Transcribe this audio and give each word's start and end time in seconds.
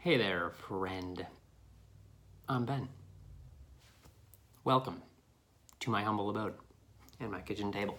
Hey 0.00 0.16
there, 0.16 0.50
friend. 0.50 1.26
I'm 2.48 2.64
Ben. 2.64 2.88
Welcome 4.62 5.02
to 5.80 5.90
my 5.90 6.04
humble 6.04 6.30
abode 6.30 6.54
and 7.18 7.32
my 7.32 7.40
kitchen 7.40 7.72
table. 7.72 7.98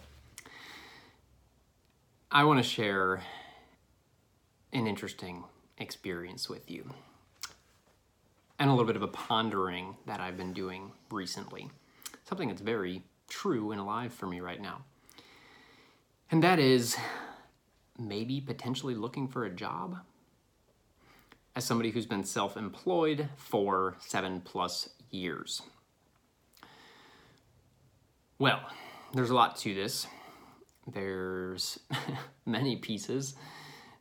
I 2.31 2.46
want 2.46 2.57
to 2.57 2.63
share 2.63 3.21
an 4.71 4.88
interesting 4.88 5.43
experience 5.77 6.47
with 6.47 6.71
you 6.71 6.89
and 8.57 8.70
a 8.70 8.73
little 8.73 8.88
bit 8.88 8.95
of 8.95 9.04
a 9.04 9.09
pondering 9.09 9.97
that 10.05 10.21
I've 10.21 10.38
been 10.38 10.54
doing 10.54 10.93
recently. 11.11 11.70
Something 12.23 12.47
that's 12.47 12.61
very 12.61 13.04
true 13.27 13.71
and 13.71 13.81
alive 13.81 14.13
for 14.13 14.25
me 14.25 14.39
right 14.39 14.61
now. 14.61 14.86
And 16.31 16.41
that 16.43 16.59
is 16.59 16.95
maybe 17.97 18.39
potentially 18.39 18.95
looking 18.95 19.27
for 19.27 19.43
a 19.43 19.50
job 19.50 19.97
as 21.55 21.66
somebody 21.66 21.91
who's 21.91 22.05
been 22.05 22.23
self 22.23 22.58
employed 22.58 23.30
for 23.35 23.98
seven 23.99 24.41
plus 24.41 24.89
years. 25.12 25.62
Well, 28.38 28.62
there's 29.13 29.30
a 29.30 29.35
lot 29.35 29.58
to 29.58 29.73
this. 29.73 30.08
There's 30.88 31.80
many 32.45 32.77
pieces 32.77 33.35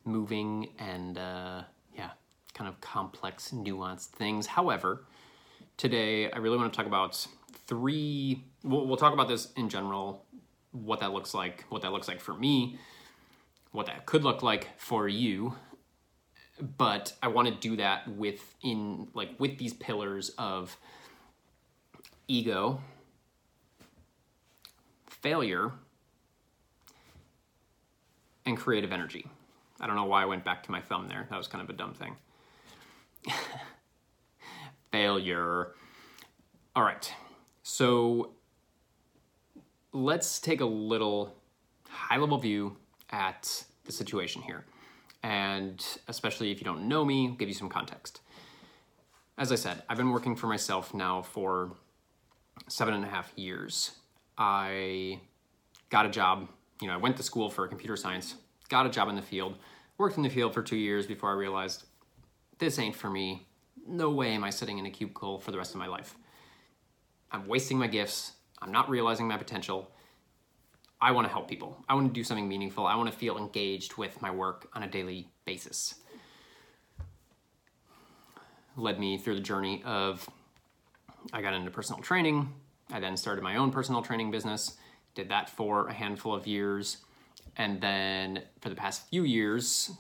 moving 0.05 0.69
and, 0.79 1.19
uh, 1.19 1.62
yeah, 1.95 2.11
kind 2.55 2.69
of 2.69 2.80
complex, 2.80 3.51
nuanced 3.51 4.10
things. 4.10 4.46
However, 4.46 5.05
today 5.77 6.30
I 6.30 6.38
really 6.38 6.57
want 6.57 6.73
to 6.73 6.77
talk 6.77 6.87
about 6.87 7.27
three, 7.66 8.45
we'll, 8.62 8.87
we'll 8.87 8.96
talk 8.96 9.12
about 9.12 9.29
this 9.29 9.52
in 9.57 9.69
general, 9.69 10.24
what 10.73 11.01
that 11.01 11.12
looks 11.12 11.35
like, 11.35 11.65
what 11.69 11.83
that 11.83 11.93
looks 11.93 12.09
like 12.09 12.21
for 12.21 12.35
me, 12.35 12.79
what 13.73 13.87
that 13.87 14.07
could 14.07 14.24
look 14.24 14.43
like 14.43 14.69
for 14.79 15.09
you, 15.09 15.55
but 16.77 17.12
I 17.23 17.29
want 17.29 17.48
to 17.48 17.55
do 17.55 17.77
that 17.77 18.09
with 18.09 18.55
in 18.62 19.09
like 19.15 19.30
with 19.39 19.59
these 19.59 19.73
pillars 19.75 20.30
of 20.39 20.77
ego, 22.27 22.80
failure, 25.07 25.73
and 28.45 28.57
creative 28.57 28.93
energy. 28.93 29.27
I 29.80 29.87
don't 29.87 29.97
know 29.97 30.05
why 30.05 30.23
I 30.23 30.27
went 30.27 30.45
back 30.45 30.63
to 30.65 30.73
my 30.73 30.80
thumb 30.80 31.09
there. 31.09 31.27
That 31.30 31.37
was 31.37 31.47
kind 31.47 31.63
of 31.63 31.71
a 31.71 31.73
dumb 31.73 31.95
thing. 31.95 32.16
failure. 34.93 35.75
All 36.75 36.82
right. 36.82 37.13
So 37.63 38.32
let's 39.93 40.41
take 40.41 40.60
a 40.60 40.66
little 40.66 41.35
high 41.88 42.16
level 42.16 42.38
view 42.38 42.77
at 43.10 43.65
the 43.85 43.93
situation 43.93 44.43
here 44.43 44.65
and 45.23 45.85
especially 46.07 46.51
if 46.51 46.61
you 46.61 46.65
don't 46.65 46.88
know 46.88 47.05
me, 47.05 47.35
give 47.38 47.49
you 47.49 47.55
some 47.55 47.69
context. 47.69 48.21
As 49.37 49.52
I 49.52 49.57
said, 49.57 49.83
I've 49.88 49.97
been 49.97 50.10
working 50.10 50.37
for 50.37 50.47
myself 50.47 50.95
now 50.95 51.23
for 51.23 51.73
seven 52.69 52.95
and 52.95 53.05
a 53.05 53.09
half 53.09 53.33
years. 53.37 53.93
I 54.37 55.21
got 55.91 56.07
a 56.07 56.09
job, 56.09 56.49
you 56.80 56.88
know, 56.88 56.95
I 56.95 56.97
went 56.97 57.16
to 57.16 57.23
school 57.23 57.51
for 57.51 57.66
computer 57.69 57.97
science, 57.97 58.35
got 58.69 58.87
a 58.87 58.91
job 58.91 59.09
in 59.09 59.16
the 59.16 59.23
field, 59.23 59.57
worked 59.97 60.16
in 60.16 60.23
the 60.23 60.29
field 60.29 60.55
for 60.55 60.63
two 60.63 60.77
years 60.77 61.07
before 61.07 61.30
I 61.30 61.35
realized 61.35 61.85
this 62.59 62.79
ain't 62.79 62.97
for 62.97 63.10
me. 63.10 63.47
No 63.87 64.10
way 64.10 64.32
am 64.32 64.44
I 64.44 64.50
sitting 64.50 64.78
in 64.78 64.87
a 64.87 64.91
cubicle 64.91 65.41
for 65.41 65.50
the 65.50 65.59
rest 65.59 65.72
of 65.72 65.78
my 65.78 65.87
life. 65.87 66.16
I'm 67.31 67.47
wasting 67.47 67.78
my 67.78 67.87
gifts, 67.87 68.32
I'm 68.60 68.72
not 68.72 68.88
realizing 68.88 69.28
my 69.28 69.37
potential, 69.37 69.91
I 71.00 71.12
want 71.12 71.27
to 71.27 71.32
help 71.32 71.49
people. 71.49 71.84
I 71.88 71.94
want 71.94 72.09
to 72.09 72.12
do 72.12 72.25
something 72.25 72.49
meaningful. 72.49 72.87
I 72.87 72.97
want 72.97 73.10
to 73.10 73.16
feel 73.16 73.38
engaged 73.38 73.97
with 73.97 74.21
my 74.21 74.31
work 74.31 74.69
on 74.75 74.82
a 74.82 74.88
daily 74.88 75.28
basis. 75.44 75.94
Led 78.77 78.99
me 78.99 79.16
through 79.19 79.37
the 79.37 79.41
journey 79.41 79.82
of 79.84 80.28
I 81.32 81.43
got 81.43 81.54
into 81.54 81.71
personal 81.71 82.00
training. 82.00 82.53
I 82.91 83.00
then 83.00 83.16
started 83.16 83.43
my 83.43 83.56
own 83.56 83.71
personal 83.71 84.03
training 84.03 84.31
business, 84.31 84.76
did 85.14 85.28
that 85.28 85.50
for 85.50 85.88
a 85.88 85.92
handful 85.92 86.34
of 86.34 86.47
years. 86.47 86.98
And 87.56 87.80
then 87.80 88.42
for 88.60 88.69
the 88.69 88.75
past 88.75 89.09
few 89.09 89.25
years, 89.25 89.91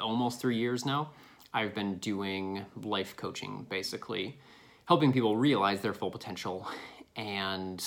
almost 0.00 0.40
three 0.40 0.56
years 0.56 0.86
now, 0.86 1.10
I've 1.52 1.74
been 1.74 1.98
doing 1.98 2.64
life 2.82 3.16
coaching 3.16 3.66
basically, 3.68 4.38
helping 4.86 5.12
people 5.12 5.36
realize 5.36 5.80
their 5.80 5.94
full 5.94 6.10
potential 6.10 6.66
and 7.16 7.84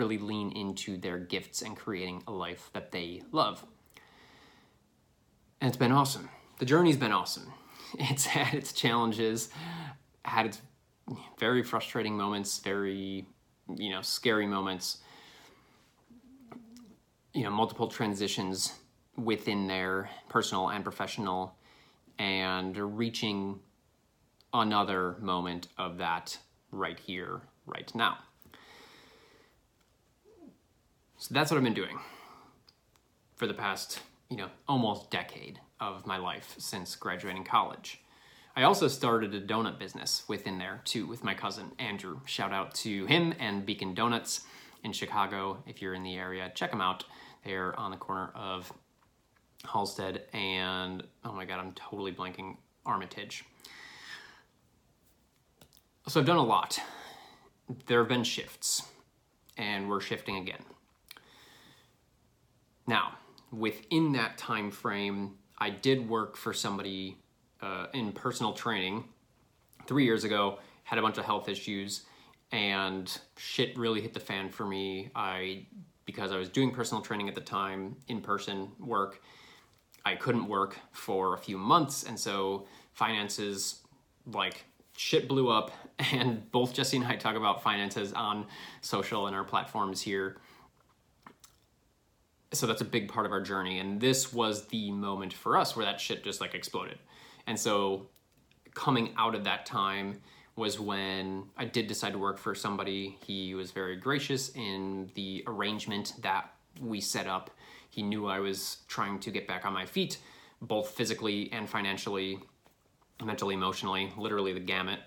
really 0.00 0.16
lean 0.16 0.50
into 0.52 0.96
their 0.96 1.18
gifts 1.18 1.60
and 1.60 1.76
creating 1.76 2.22
a 2.26 2.32
life 2.32 2.70
that 2.72 2.90
they 2.90 3.22
love. 3.32 3.66
And 5.60 5.68
it's 5.68 5.76
been 5.76 5.92
awesome. 5.92 6.30
The 6.58 6.64
journey's 6.64 6.96
been 6.96 7.12
awesome. 7.12 7.52
It's 7.98 8.24
had 8.24 8.54
its 8.54 8.72
challenges, 8.72 9.50
had 10.24 10.46
its 10.46 10.62
very 11.40 11.64
frustrating 11.64 12.16
moments, 12.16 12.58
very, 12.60 13.26
you 13.76 13.90
know, 13.90 14.00
scary 14.00 14.46
moments, 14.46 14.98
you 17.34 17.42
know, 17.42 17.50
multiple 17.50 17.88
transitions 17.88 18.74
within 19.16 19.66
their 19.66 20.08
personal 20.28 20.68
and 20.68 20.84
professional, 20.84 21.56
and 22.16 22.76
reaching 22.96 23.58
another 24.54 25.16
moment 25.20 25.66
of 25.76 25.98
that 25.98 26.38
right 26.70 27.00
here, 27.00 27.40
right 27.66 27.92
now. 27.92 28.18
So 31.20 31.34
that's 31.34 31.50
what 31.50 31.58
I've 31.58 31.64
been 31.64 31.74
doing 31.74 31.98
for 33.36 33.46
the 33.46 33.52
past, 33.52 34.00
you 34.30 34.38
know, 34.38 34.48
almost 34.66 35.10
decade 35.10 35.60
of 35.78 36.06
my 36.06 36.16
life 36.16 36.54
since 36.56 36.96
graduating 36.96 37.44
college. 37.44 38.00
I 38.56 38.62
also 38.62 38.88
started 38.88 39.34
a 39.34 39.40
donut 39.40 39.78
business 39.78 40.22
within 40.28 40.56
there 40.56 40.80
too 40.86 41.06
with 41.06 41.22
my 41.22 41.34
cousin 41.34 41.72
Andrew. 41.78 42.20
Shout 42.24 42.54
out 42.54 42.74
to 42.76 43.04
him 43.04 43.34
and 43.38 43.66
Beacon 43.66 43.92
Donuts 43.92 44.46
in 44.82 44.92
Chicago. 44.92 45.62
If 45.66 45.82
you're 45.82 45.92
in 45.92 46.04
the 46.04 46.16
area, 46.16 46.50
check 46.54 46.70
them 46.70 46.80
out. 46.80 47.04
They're 47.44 47.78
on 47.78 47.90
the 47.90 47.98
corner 47.98 48.30
of 48.34 48.72
Halsted 49.66 50.22
and 50.32 51.02
oh 51.26 51.32
my 51.32 51.44
god, 51.44 51.60
I'm 51.60 51.72
totally 51.72 52.12
blanking 52.12 52.56
Armitage. 52.86 53.44
So 56.08 56.18
I've 56.18 56.26
done 56.26 56.38
a 56.38 56.42
lot. 56.42 56.80
There 57.88 57.98
have 57.98 58.08
been 58.08 58.24
shifts, 58.24 58.84
and 59.58 59.86
we're 59.86 60.00
shifting 60.00 60.36
again. 60.36 60.64
Now, 62.86 63.14
within 63.52 64.12
that 64.12 64.38
time 64.38 64.70
frame, 64.70 65.36
I 65.58 65.70
did 65.70 66.08
work 66.08 66.36
for 66.36 66.52
somebody 66.52 67.18
uh, 67.60 67.86
in 67.92 68.12
personal 68.12 68.52
training 68.52 69.04
three 69.86 70.04
years 70.04 70.24
ago, 70.24 70.58
had 70.84 70.98
a 70.98 71.02
bunch 71.02 71.18
of 71.18 71.24
health 71.24 71.48
issues, 71.48 72.04
and 72.52 73.20
shit 73.36 73.76
really 73.78 74.00
hit 74.00 74.14
the 74.14 74.20
fan 74.20 74.48
for 74.48 74.66
me. 74.66 75.10
I 75.14 75.66
because 76.06 76.32
I 76.32 76.38
was 76.38 76.48
doing 76.48 76.72
personal 76.72 77.02
training 77.02 77.28
at 77.28 77.34
the 77.36 77.40
time, 77.40 77.94
in 78.08 78.20
person 78.20 78.72
work, 78.80 79.22
I 80.04 80.16
couldn't 80.16 80.48
work 80.48 80.76
for 80.90 81.34
a 81.34 81.38
few 81.38 81.56
months, 81.56 82.02
and 82.04 82.18
so 82.18 82.66
finances 82.94 83.82
like 84.26 84.64
shit 84.96 85.28
blew 85.28 85.48
up. 85.50 85.70
And 86.12 86.50
both 86.50 86.72
Jesse 86.72 86.96
and 86.96 87.04
I 87.04 87.16
talk 87.16 87.36
about 87.36 87.62
finances 87.62 88.14
on 88.14 88.46
social 88.80 89.26
and 89.26 89.36
our 89.36 89.44
platforms 89.44 90.00
here 90.00 90.38
so 92.52 92.66
that's 92.66 92.80
a 92.80 92.84
big 92.86 93.08
part 93.08 93.26
of 93.26 93.32
our 93.32 93.40
journey. 93.40 93.78
And 93.78 94.00
this 94.00 94.32
was 94.32 94.66
the 94.66 94.90
moment 94.90 95.32
for 95.32 95.56
us 95.56 95.76
where 95.76 95.84
that 95.84 96.00
shit 96.00 96.24
just 96.24 96.40
like 96.40 96.54
exploded. 96.54 96.98
And 97.46 97.58
so 97.58 98.08
coming 98.74 99.12
out 99.16 99.34
of 99.34 99.44
that 99.44 99.66
time 99.66 100.20
was 100.56 100.78
when 100.78 101.44
i 101.56 101.64
did 101.64 101.86
decide 101.86 102.12
to 102.12 102.18
work 102.18 102.38
for 102.38 102.54
somebody. 102.54 103.18
He 103.24 103.54
was 103.54 103.70
very 103.70 103.96
gracious 103.96 104.50
in 104.50 105.10
the 105.14 105.44
arrangement 105.46 106.14
that 106.22 106.52
we 106.80 107.00
set 107.00 107.26
up. 107.26 107.50
He 107.88 108.02
knew 108.02 108.26
i 108.26 108.40
was 108.40 108.78
trying 108.88 109.18
to 109.20 109.30
get 109.30 109.46
back 109.46 109.64
on 109.64 109.72
my 109.72 109.86
feet 109.86 110.18
both 110.62 110.90
physically 110.90 111.50
and 111.52 111.68
financially 111.68 112.38
mentally 113.24 113.54
emotionally 113.54 114.12
literally 114.16 114.52
the 114.52 114.60
gamut. 114.60 115.00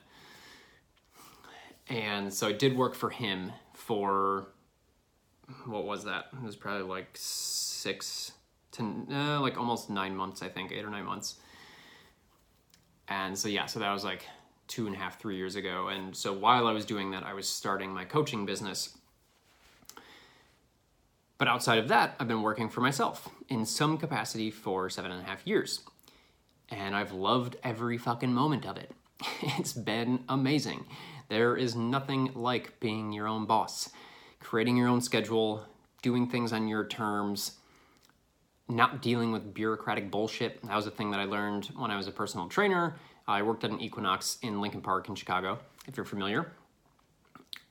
And 1.90 2.34
so 2.34 2.48
i 2.48 2.54
did 2.54 2.75
work 2.75 2.95
for 2.95 3.10
him 3.10 3.51
for 3.74 4.48
what 5.66 5.86
was 5.86 6.06
that? 6.06 6.25
It 6.34 6.44
was 6.44 6.56
probably 6.56 6.84
like 6.84 7.10
six 7.13 8.31
to 8.74 9.06
uh, 9.12 9.40
like 9.40 9.57
almost 9.57 9.90
nine 9.90 10.16
months, 10.16 10.42
I 10.42 10.50
think, 10.50 10.72
eight 10.72 10.84
or 10.84 10.90
nine 10.90 11.06
months. 11.06 11.36
And 13.07 13.38
so, 13.38 13.48
yeah, 13.48 13.66
so 13.66 13.80
that 13.80 13.92
was 13.92 14.04
like 14.04 14.25
two 14.68 14.88
and 14.88 14.95
a 14.95 15.00
half, 15.00 15.19
three 15.19 15.36
years 15.36 15.56
ago. 15.56 15.90
And 15.90 16.16
so 16.16 16.34
while 16.34 16.68
I 16.68 16.72
was 16.72 16.86
doing 16.86 17.12
that, 17.12 17.24
I 17.24 17.34
was 17.34 17.48
starting 17.48 17.92
my 17.92 18.06
coaching 18.06 18.45
business. 18.45 18.98
But 21.38 21.48
outside 21.48 21.80
of 21.80 21.90
that, 21.90 22.16
I've 22.19 22.28
been 22.28 22.42
working 22.42 22.69
for 22.69 22.81
myself 22.81 23.28
in 23.50 23.66
some 23.66 23.98
capacity 23.98 24.50
for 24.50 24.90
seven 24.90 25.12
and 25.12 25.22
a 25.22 25.25
half 25.25 25.45
years. 25.45 25.81
And 26.69 26.95
I've 26.95 27.12
loved 27.12 27.57
every 27.63 27.98
fucking 27.98 28.34
moment 28.34 28.66
of 28.66 28.78
it. 28.78 28.92
It's 29.60 29.74
been 29.74 30.24
amazing. 30.30 30.86
There 31.30 31.56
is 31.56 31.75
nothing 31.75 32.31
like 32.34 32.80
being 32.80 33.12
your 33.12 33.28
own 33.28 33.45
boss 33.45 33.90
creating 34.44 34.78
your 34.78 34.88
own 34.88 35.01
schedule, 35.01 35.66
doing 36.01 36.28
things 36.28 36.54
on 36.54 36.68
your 36.68 36.86
terms, 36.86 37.54
not 38.69 39.01
dealing 39.01 39.31
with 39.31 39.54
bureaucratic 39.54 40.12
bullshit. 40.12 40.62
That 40.68 40.75
was 40.75 40.86
a 40.88 40.92
thing 40.92 41.12
that 41.12 41.19
I 41.19 41.25
learned 41.25 41.68
when 41.75 41.92
I 41.92 41.98
was 41.98 42.07
a 42.07 42.12
personal 42.12 42.48
trainer. 42.48 42.95
I 43.28 43.42
worked 43.42 43.63
at 43.63 43.72
an 43.72 43.80
Equinox 43.80 44.38
in 44.42 44.62
Lincoln 44.62 44.81
Park 44.81 45.10
in 45.10 45.16
Chicago, 45.16 45.60
if 45.88 45.95
you're 45.95 46.06
familiar, 46.06 46.51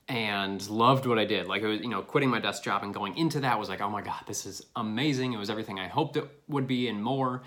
and 0.08 0.66
loved 0.68 1.06
what 1.06 1.18
I 1.18 1.24
did. 1.24 1.46
Like, 1.46 1.62
it 1.62 1.66
was, 1.66 1.80
you 1.80 1.88
know, 1.88 2.02
quitting 2.02 2.30
my 2.30 2.40
desk 2.40 2.64
job 2.64 2.82
and 2.82 2.92
going 2.92 3.16
into 3.16 3.40
that 3.40 3.58
was 3.58 3.68
like, 3.68 3.80
oh 3.80 3.90
my 3.90 4.02
God, 4.02 4.22
this 4.26 4.46
is 4.46 4.64
amazing. 4.76 5.32
It 5.32 5.38
was 5.38 5.50
everything 5.50 5.78
I 5.78 5.88
hoped 5.88 6.16
it 6.16 6.26
would 6.48 6.66
be 6.66 6.88
and 6.88 7.02
more. 7.02 7.42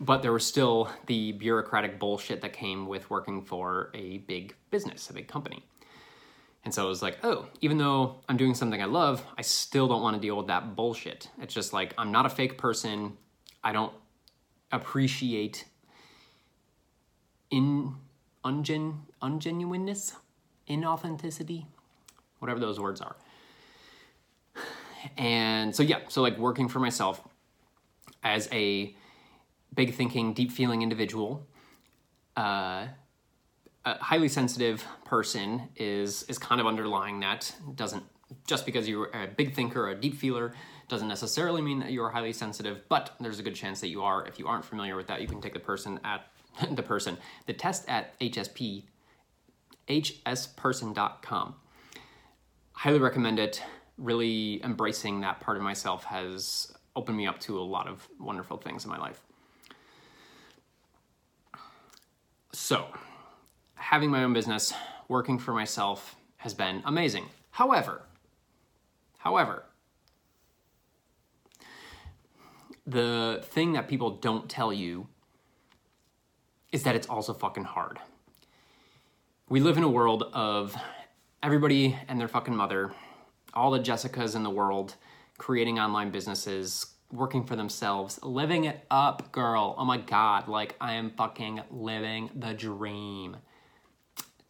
But 0.00 0.22
there 0.22 0.32
was 0.32 0.44
still 0.44 0.90
the 1.06 1.32
bureaucratic 1.32 1.98
bullshit 1.98 2.40
that 2.40 2.52
came 2.52 2.86
with 2.86 3.10
working 3.10 3.42
for 3.42 3.90
a 3.94 4.18
big 4.18 4.56
business, 4.70 5.08
a 5.08 5.12
big 5.12 5.28
company. 5.28 5.64
And 6.64 6.72
so 6.72 6.86
it 6.86 6.88
was 6.88 7.02
like, 7.02 7.18
oh, 7.22 7.46
even 7.60 7.76
though 7.76 8.20
I'm 8.28 8.36
doing 8.38 8.54
something 8.54 8.80
I 8.80 8.86
love, 8.86 9.24
I 9.36 9.42
still 9.42 9.86
don't 9.86 10.02
want 10.02 10.16
to 10.16 10.20
deal 10.20 10.36
with 10.36 10.46
that 10.46 10.74
bullshit. 10.74 11.28
It's 11.40 11.52
just 11.52 11.72
like, 11.72 11.92
I'm 11.98 12.10
not 12.10 12.24
a 12.24 12.30
fake 12.30 12.56
person. 12.56 13.18
I 13.62 13.72
don't 13.72 13.92
appreciate 14.72 15.66
in 17.50 17.94
ungen, 18.44 19.00
ungenuineness, 19.22 20.14
inauthenticity, 20.68 21.66
whatever 22.38 22.58
those 22.58 22.80
words 22.80 23.00
are. 23.00 23.16
And 25.18 25.76
so, 25.76 25.82
yeah, 25.82 25.98
so 26.08 26.22
like 26.22 26.38
working 26.38 26.68
for 26.68 26.78
myself 26.80 27.22
as 28.22 28.48
a 28.50 28.96
big 29.74 29.94
thinking, 29.94 30.32
deep 30.32 30.50
feeling 30.50 30.80
individual, 30.80 31.46
uh, 32.36 32.86
a 33.84 34.02
highly 34.02 34.28
sensitive 34.28 34.84
person 35.04 35.68
is 35.76 36.22
is 36.24 36.38
kind 36.38 36.60
of 36.60 36.66
underlying 36.66 37.20
that. 37.20 37.54
Doesn't 37.74 38.04
just 38.46 38.66
because 38.66 38.88
you're 38.88 39.10
a 39.14 39.26
big 39.26 39.54
thinker 39.54 39.84
or 39.84 39.90
a 39.90 39.94
deep 39.94 40.16
feeler 40.16 40.54
doesn't 40.88 41.08
necessarily 41.08 41.62
mean 41.62 41.78
that 41.80 41.92
you 41.92 42.02
are 42.02 42.10
highly 42.10 42.32
sensitive, 42.32 42.82
but 42.88 43.14
there's 43.20 43.38
a 43.38 43.42
good 43.42 43.54
chance 43.54 43.80
that 43.80 43.88
you 43.88 44.02
are. 44.02 44.26
If 44.26 44.38
you 44.38 44.46
aren't 44.46 44.64
familiar 44.64 44.96
with 44.96 45.06
that, 45.06 45.20
you 45.20 45.26
can 45.26 45.40
take 45.40 45.54
the 45.54 45.60
person 45.60 46.00
at 46.04 46.26
the 46.72 46.82
person 46.82 47.16
the 47.46 47.52
test 47.52 47.88
at 47.88 48.18
HSP 48.20 48.84
hsperson.com. 49.88 51.54
Highly 52.72 52.98
recommend 52.98 53.38
it. 53.38 53.62
Really 53.96 54.62
embracing 54.64 55.20
that 55.20 55.40
part 55.40 55.56
of 55.56 55.62
myself 55.62 56.04
has 56.04 56.72
opened 56.96 57.16
me 57.16 57.26
up 57.26 57.38
to 57.40 57.58
a 57.58 57.62
lot 57.62 57.86
of 57.86 58.08
wonderful 58.18 58.56
things 58.56 58.84
in 58.84 58.90
my 58.90 58.98
life. 58.98 59.20
So, 62.52 62.86
having 63.84 64.10
my 64.10 64.24
own 64.24 64.32
business, 64.32 64.72
working 65.08 65.38
for 65.38 65.52
myself 65.52 66.16
has 66.38 66.54
been 66.54 66.82
amazing. 66.86 67.26
However, 67.50 68.00
however, 69.18 69.64
the 72.86 73.44
thing 73.50 73.74
that 73.74 73.86
people 73.86 74.12
don't 74.16 74.48
tell 74.48 74.72
you 74.72 75.06
is 76.72 76.82
that 76.84 76.96
it's 76.96 77.06
also 77.06 77.34
fucking 77.34 77.64
hard. 77.64 77.98
We 79.50 79.60
live 79.60 79.76
in 79.76 79.82
a 79.82 79.88
world 79.88 80.30
of 80.32 80.74
everybody 81.42 81.98
and 82.08 82.18
their 82.18 82.26
fucking 82.26 82.56
mother, 82.56 82.90
all 83.52 83.70
the 83.70 83.80
Jessicas 83.80 84.34
in 84.34 84.44
the 84.44 84.50
world 84.50 84.94
creating 85.36 85.78
online 85.78 86.10
businesses, 86.10 86.86
working 87.12 87.44
for 87.44 87.54
themselves, 87.54 88.18
living 88.22 88.64
it 88.64 88.86
up, 88.90 89.30
girl. 89.30 89.74
Oh 89.76 89.84
my 89.84 89.98
god, 89.98 90.48
like 90.48 90.74
I 90.80 90.94
am 90.94 91.10
fucking 91.10 91.60
living 91.70 92.30
the 92.34 92.54
dream. 92.54 93.36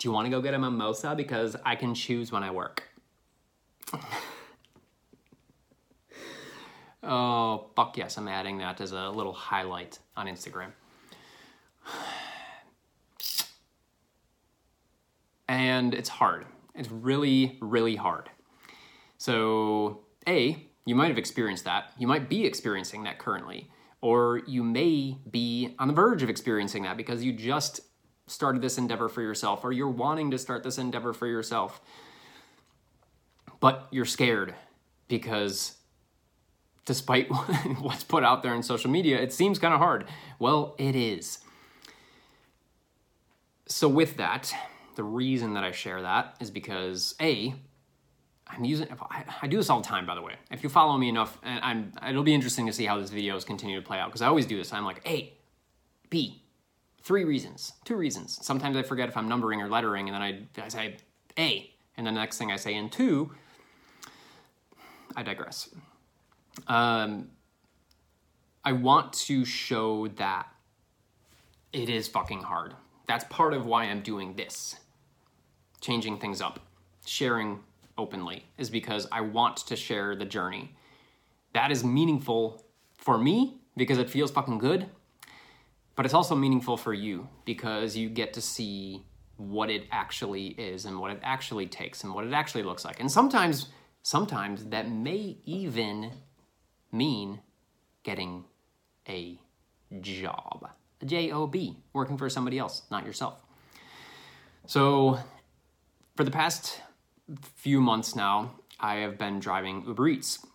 Do 0.05 0.11
you 0.11 0.13
want 0.13 0.27
to 0.27 0.31
go 0.31 0.43
get 0.43 0.53
a 0.53 0.59
mimosa? 0.59 1.15
Because 1.17 1.57
I 1.65 1.77
can 1.77 1.95
choose 1.95 2.31
when 2.31 2.43
I 2.43 2.51
work. 2.51 2.83
oh, 7.03 7.71
fuck 7.75 7.97
yes, 7.97 8.19
I'm 8.19 8.29
adding 8.29 8.59
that 8.59 8.83
as 8.83 8.93
a 8.93 9.09
little 9.09 9.33
highlight 9.33 9.99
on 10.15 10.27
Instagram. 10.27 10.73
And 15.49 15.95
it's 15.95 16.11
hard. 16.11 16.45
It's 16.75 16.91
really, 16.91 17.57
really 17.63 17.97
hard. 17.97 18.29
So, 19.17 20.01
A, 20.29 20.69
you 20.85 20.95
might 20.95 21.09
have 21.09 21.17
experienced 21.17 21.65
that. 21.65 21.93
You 21.97 22.07
might 22.07 22.29
be 22.29 22.45
experiencing 22.45 23.05
that 23.05 23.19
currently. 23.19 23.71
Or 24.03 24.43
you 24.47 24.63
may 24.65 25.17
be 25.31 25.75
on 25.79 25.89
the 25.89 25.95
verge 25.95 26.23
of 26.23 26.29
experiencing 26.29 26.83
that 26.83 26.99
because 26.99 27.25
you 27.25 27.33
just 27.33 27.81
started 28.27 28.63
this 28.63 28.79
endeavor 28.79 29.09
for 29.09 29.23
yourself 29.23 29.65
or 29.65 29.73
you're 29.73 29.89
wanting 29.89 30.31
to 30.31 30.39
start 30.39 30.63
this 30.63 30.79
endeavor 30.79 31.13
for 31.13 31.27
yourself. 31.27 31.81
But 33.61 33.87
you're 33.91 34.05
scared 34.05 34.55
because 35.09 35.77
despite 36.85 37.29
what's 37.81 38.05
put 38.05 38.25
out 38.25 38.43
there 38.43 38.55
in 38.55 38.63
social 38.63 38.91
media, 38.91 39.21
it 39.21 39.33
seems 39.33 39.59
kind 39.59 39.75
of 39.75 39.81
hard. 39.81 40.07
Well, 40.39 40.75
it 40.79 40.95
is. 40.95 41.39
So, 43.67 43.89
with 43.89 44.19
that, 44.19 44.55
the 44.97 45.05
reason 45.05 45.55
that 45.55 45.65
I 45.65 45.73
share 45.73 46.03
that 46.03 46.37
is 46.41 46.51
because 46.51 47.15
A, 47.21 47.55
I'm 48.47 48.65
using, 48.65 48.89
I, 49.41 49.47
do 49.49 49.57
this 49.57 49.71
all 49.71 49.81
the 49.81 49.89
time, 49.89 50.05
by 50.05 50.15
the 50.15 50.21
way. 50.21 50.35
If 50.51 50.63
you 50.63 50.69
follow 50.69 50.99
me 50.99 51.09
enough, 51.09 51.39
and 51.43 51.65
I'm, 51.65 51.93
it'll 52.07 52.23
be 52.23 52.35
interesting 52.35 52.67
to 52.67 52.73
see 52.73 52.85
how 52.85 53.01
this 53.01 53.11
videos 53.11 53.47
continue 53.47 53.81
to 53.81 53.87
play 53.87 53.99
out 53.99 54.09
because 54.09 54.21
I 54.21 54.27
always 54.27 54.45
do 54.45 54.59
this. 54.59 54.73
I'm 54.73 54.85
like, 54.85 55.01
A, 55.09 55.33
B, 56.11 56.44
three 57.05 57.25
reasons, 57.25 57.75
two 57.85 57.97
reasons. 57.97 58.39
Sometimes 58.43 58.77
I 58.77 58.83
forget 58.83 59.09
if 59.09 59.17
I'm 59.17 59.29
numbering 59.29 59.61
or 59.61 59.69
lettering, 59.69 60.09
and 60.09 60.15
then 60.15 60.23
I, 60.23 60.65
I 60.65 60.69
say 60.69 60.97
A, 61.39 61.71
and 61.97 62.07
the 62.07 62.11
next 62.11 62.39
thing 62.39 62.51
I 62.51 62.57
say 62.57 62.75
in 62.75 62.89
two, 62.89 63.31
I 65.15 65.23
digress. 65.23 65.69
Um, 66.67 67.29
I 68.65 68.73
want 68.73 69.13
to 69.13 69.45
show 69.45 70.09
that 70.09 70.49
it 71.73 71.89
is 71.89 72.09
fucking 72.09 72.43
hard. 72.43 72.75
That's 73.07 73.25
part 73.25 73.53
of 73.53 73.67
why 73.67 73.85
I'm 73.85 74.01
doing 74.01 74.35
this 74.35 74.77
changing 75.81 76.19
things 76.19 76.41
up, 76.41 76.61
sharing 77.05 77.61
openly, 77.99 78.47
is 78.57 78.71
because 78.71 79.07
I 79.13 79.21
want 79.21 79.59
to 79.59 79.77
share 79.77 80.17
the 80.17 80.25
journey. 80.25 80.75
That 81.53 81.71
is 81.71 81.85
meaningful 81.85 82.65
for 82.97 83.19
me 83.19 83.59
because 83.77 83.99
it 83.99 84.09
feels 84.09 84.31
fucking 84.31 84.57
good, 84.57 84.87
but 85.97 86.05
it's 86.05 86.15
also 86.15 86.35
meaningful 86.35 86.77
for 86.77 86.93
you 86.93 87.29
because 87.45 87.97
you 87.97 88.09
get 88.09 88.33
to 88.35 88.41
see 88.41 89.05
what 89.37 89.71
it 89.71 89.85
actually 89.91 90.49
is 90.49 90.85
and 90.85 90.99
what 90.99 91.11
it 91.11 91.21
actually 91.23 91.67
takes 91.67 92.05
and 92.05 92.15
what 92.15 92.25
it 92.25 92.33
actually 92.33 92.63
looks 92.63 92.85
like. 92.85 93.01
And 93.01 93.11
sometimes, 93.11 93.69
sometimes 94.03 94.67
that 94.67 94.89
may 94.89 95.39
even 95.45 96.13
mean 96.93 97.41
getting 98.05 98.45
a 99.09 99.39
job, 100.01 100.69
a 101.01 101.05
J 101.05 101.31
O 101.33 101.47
B, 101.47 101.77
working 101.93 102.17
for 102.17 102.29
somebody 102.31 102.59
else, 102.59 102.83
not 102.91 103.05
yourself. 103.05 103.39
So 104.67 105.19
for 106.17 106.25
the 106.25 106.31
past 106.31 106.81
few 107.57 107.81
months 107.81 108.15
now, 108.15 108.55
I 108.79 108.97
have 108.97 109.19
been 109.19 109.41
driving 109.41 109.85
Uber 109.87 110.09
Eats 110.09 110.47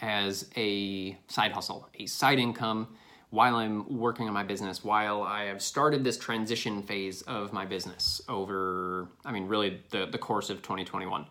as 0.00 0.50
a 0.56 1.16
side 1.28 1.52
hustle, 1.52 1.88
a 1.98 2.06
side 2.06 2.38
income 2.38 2.96
while 3.34 3.56
I'm 3.56 3.98
working 3.98 4.28
on 4.28 4.32
my 4.32 4.44
business, 4.44 4.84
while 4.84 5.24
I 5.24 5.46
have 5.46 5.60
started 5.60 6.04
this 6.04 6.16
transition 6.16 6.84
phase 6.84 7.22
of 7.22 7.52
my 7.52 7.66
business 7.66 8.22
over, 8.28 9.08
I 9.24 9.32
mean, 9.32 9.48
really 9.48 9.80
the, 9.90 10.06
the 10.06 10.18
course 10.18 10.50
of 10.50 10.62
2021. 10.62 11.26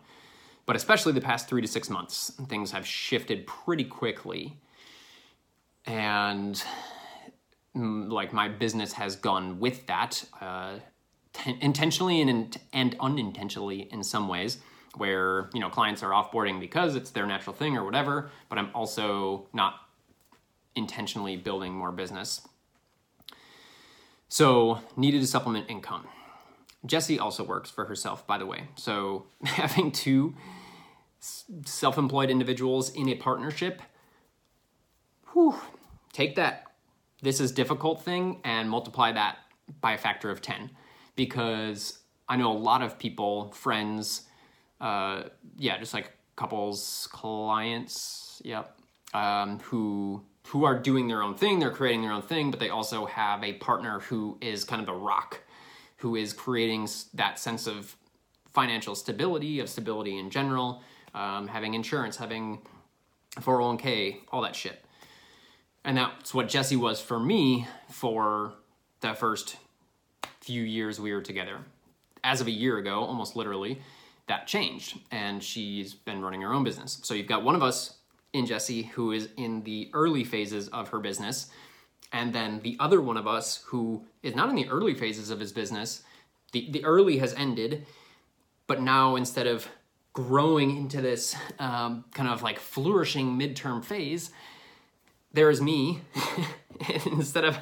But 0.66 0.76
especially 0.76 1.14
the 1.14 1.22
past 1.22 1.48
three 1.48 1.62
to 1.62 1.66
six 1.66 1.88
months, 1.88 2.30
things 2.46 2.72
have 2.72 2.86
shifted 2.86 3.46
pretty 3.46 3.84
quickly. 3.84 4.58
And 5.86 6.62
mm, 7.74 8.12
like 8.12 8.34
my 8.34 8.48
business 8.48 8.92
has 8.92 9.16
gone 9.16 9.58
with 9.58 9.86
that. 9.86 10.22
Uh, 10.42 10.80
intentionally 11.60 12.20
and, 12.20 12.58
and 12.74 12.96
unintentionally 13.00 13.88
in 13.90 14.04
some 14.04 14.28
ways 14.28 14.58
where 14.96 15.50
you 15.52 15.58
know 15.58 15.68
clients 15.68 16.02
are 16.04 16.10
offboarding 16.10 16.60
because 16.60 16.94
it's 16.94 17.10
their 17.10 17.26
natural 17.26 17.54
thing 17.56 17.76
or 17.76 17.84
whatever 17.84 18.30
but 18.48 18.56
i'm 18.56 18.70
also 18.72 19.48
not 19.52 19.83
intentionally 20.76 21.36
building 21.36 21.72
more 21.74 21.92
business. 21.92 22.46
So 24.28 24.80
needed 24.96 25.20
to 25.20 25.26
supplement 25.26 25.70
income. 25.70 26.06
Jessie 26.86 27.18
also 27.18 27.44
works 27.44 27.70
for 27.70 27.84
herself 27.86 28.26
by 28.26 28.38
the 28.38 28.46
way. 28.46 28.68
So 28.76 29.26
having 29.44 29.92
two 29.92 30.34
self-employed 31.64 32.28
individuals 32.28 32.90
in 32.90 33.08
a 33.08 33.14
partnership 33.14 33.80
whew, 35.34 35.54
take 36.12 36.36
that. 36.36 36.64
This 37.22 37.40
is 37.40 37.52
difficult 37.52 38.02
thing 38.02 38.40
and 38.44 38.70
multiply 38.70 39.12
that 39.12 39.38
by 39.80 39.92
a 39.92 39.98
factor 39.98 40.30
of 40.30 40.40
10 40.40 40.70
because 41.16 41.98
I 42.28 42.36
know 42.36 42.52
a 42.52 42.58
lot 42.58 42.82
of 42.82 42.98
people, 42.98 43.50
friends, 43.52 44.22
uh, 44.80 45.24
yeah, 45.56 45.78
just 45.78 45.94
like 45.94 46.12
couples, 46.36 47.08
clients, 47.12 48.40
yep, 48.44 48.78
um, 49.12 49.58
who 49.60 50.22
who 50.48 50.64
are 50.64 50.78
doing 50.78 51.08
their 51.08 51.22
own 51.22 51.34
thing. 51.34 51.58
They're 51.58 51.70
creating 51.70 52.02
their 52.02 52.12
own 52.12 52.22
thing, 52.22 52.50
but 52.50 52.60
they 52.60 52.70
also 52.70 53.06
have 53.06 53.42
a 53.42 53.54
partner 53.54 54.00
who 54.00 54.38
is 54.40 54.64
kind 54.64 54.80
of 54.80 54.86
the 54.86 54.92
rock, 54.92 55.40
who 55.96 56.16
is 56.16 56.32
creating 56.32 56.88
that 57.14 57.38
sense 57.38 57.66
of 57.66 57.96
financial 58.52 58.94
stability, 58.94 59.60
of 59.60 59.68
stability 59.68 60.18
in 60.18 60.30
general, 60.30 60.82
um, 61.14 61.48
having 61.48 61.74
insurance, 61.74 62.16
having 62.16 62.60
401k, 63.36 64.18
all 64.30 64.42
that 64.42 64.54
shit. 64.54 64.84
And 65.84 65.96
that's 65.96 66.32
what 66.32 66.48
Jesse 66.48 66.76
was 66.76 67.00
for 67.00 67.18
me 67.18 67.66
for 67.90 68.54
the 69.00 69.14
first 69.14 69.56
few 70.40 70.62
years 70.62 71.00
we 71.00 71.12
were 71.12 71.20
together. 71.20 71.58
As 72.22 72.40
of 72.40 72.46
a 72.46 72.50
year 72.50 72.78
ago, 72.78 73.00
almost 73.00 73.36
literally, 73.36 73.80
that 74.28 74.46
changed. 74.46 74.98
And 75.10 75.42
she's 75.42 75.94
been 75.94 76.22
running 76.22 76.42
her 76.42 76.52
own 76.52 76.64
business. 76.64 77.00
So 77.02 77.12
you've 77.12 77.26
got 77.26 77.42
one 77.44 77.54
of 77.54 77.62
us 77.62 77.98
in 78.34 78.44
Jesse, 78.44 78.82
who 78.82 79.12
is 79.12 79.30
in 79.38 79.62
the 79.62 79.90
early 79.94 80.24
phases 80.24 80.68
of 80.68 80.90
her 80.90 80.98
business. 80.98 81.48
And 82.12 82.34
then 82.34 82.60
the 82.60 82.76
other 82.78 83.00
one 83.00 83.16
of 83.16 83.26
us 83.26 83.62
who 83.66 84.04
is 84.22 84.34
not 84.34 84.50
in 84.50 84.56
the 84.56 84.68
early 84.68 84.94
phases 84.94 85.30
of 85.30 85.40
his 85.40 85.52
business. 85.52 86.02
The, 86.52 86.70
the 86.70 86.84
early 86.84 87.18
has 87.18 87.32
ended, 87.34 87.86
but 88.66 88.80
now 88.80 89.16
instead 89.16 89.46
of 89.46 89.68
growing 90.12 90.76
into 90.76 91.00
this 91.00 91.34
um, 91.58 92.04
kind 92.12 92.28
of 92.28 92.42
like 92.42 92.58
flourishing 92.60 93.38
midterm 93.38 93.84
phase, 93.84 94.30
there 95.34 95.50
is 95.50 95.60
me 95.60 96.00
instead 97.06 97.44
of 97.44 97.58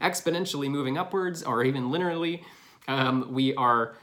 exponentially 0.00 0.68
moving 0.68 0.98
upwards 0.98 1.42
or 1.42 1.62
even 1.62 1.90
linearly 1.90 2.42
um, 2.88 3.32
we 3.32 3.54
are 3.54 3.96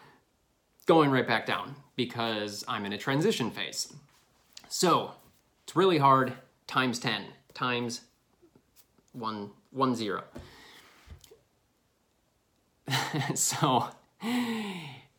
going 0.86 1.12
right 1.12 1.28
back 1.28 1.46
down 1.46 1.76
because 1.96 2.64
i'm 2.68 2.86
in 2.86 2.94
a 2.94 2.98
transition 2.98 3.52
phase 3.52 3.92
so 4.70 5.12
it's 5.70 5.76
really 5.76 6.00
hard 6.00 6.34
times 6.66 6.98
10 6.98 7.26
times 7.54 8.02
1 9.14 9.52
1 9.70 9.96
0 9.96 10.24
so 13.36 13.86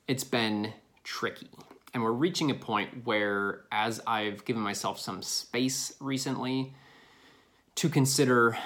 it's 0.09 0.25
been 0.25 0.73
tricky 1.05 1.49
and 1.95 2.03
we're 2.03 2.11
reaching 2.11 2.51
a 2.51 2.55
point 2.55 3.07
where 3.07 3.61
as 3.71 4.01
i've 4.09 4.45
given 4.45 4.61
myself 4.61 4.99
some 4.99 5.23
space 5.23 5.95
recently 6.01 6.75
to 7.77 7.89
consider 7.89 8.59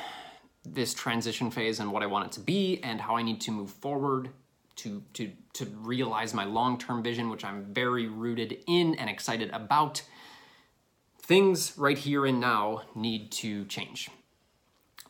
this 0.64 0.94
transition 0.94 1.50
phase 1.50 1.80
and 1.80 1.92
what 1.92 2.02
I 2.02 2.06
want 2.06 2.24
it 2.24 2.32
to 2.32 2.40
be 2.40 2.80
and 2.82 2.98
how 2.98 3.16
I 3.16 3.22
need 3.22 3.42
to 3.42 3.50
move 3.50 3.68
forward 3.68 4.30
to 4.76 5.02
to 5.12 5.30
to 5.52 5.66
realize 5.82 6.32
my 6.32 6.44
long-term 6.44 7.02
vision 7.02 7.28
which 7.28 7.44
I'm 7.44 7.66
very 7.74 8.06
rooted 8.06 8.64
in 8.66 8.94
and 8.94 9.10
excited 9.10 9.50
about. 9.50 10.00
Things 11.26 11.78
right 11.78 11.96
here 11.96 12.26
and 12.26 12.38
now 12.38 12.82
need 12.94 13.32
to 13.32 13.64
change. 13.64 14.10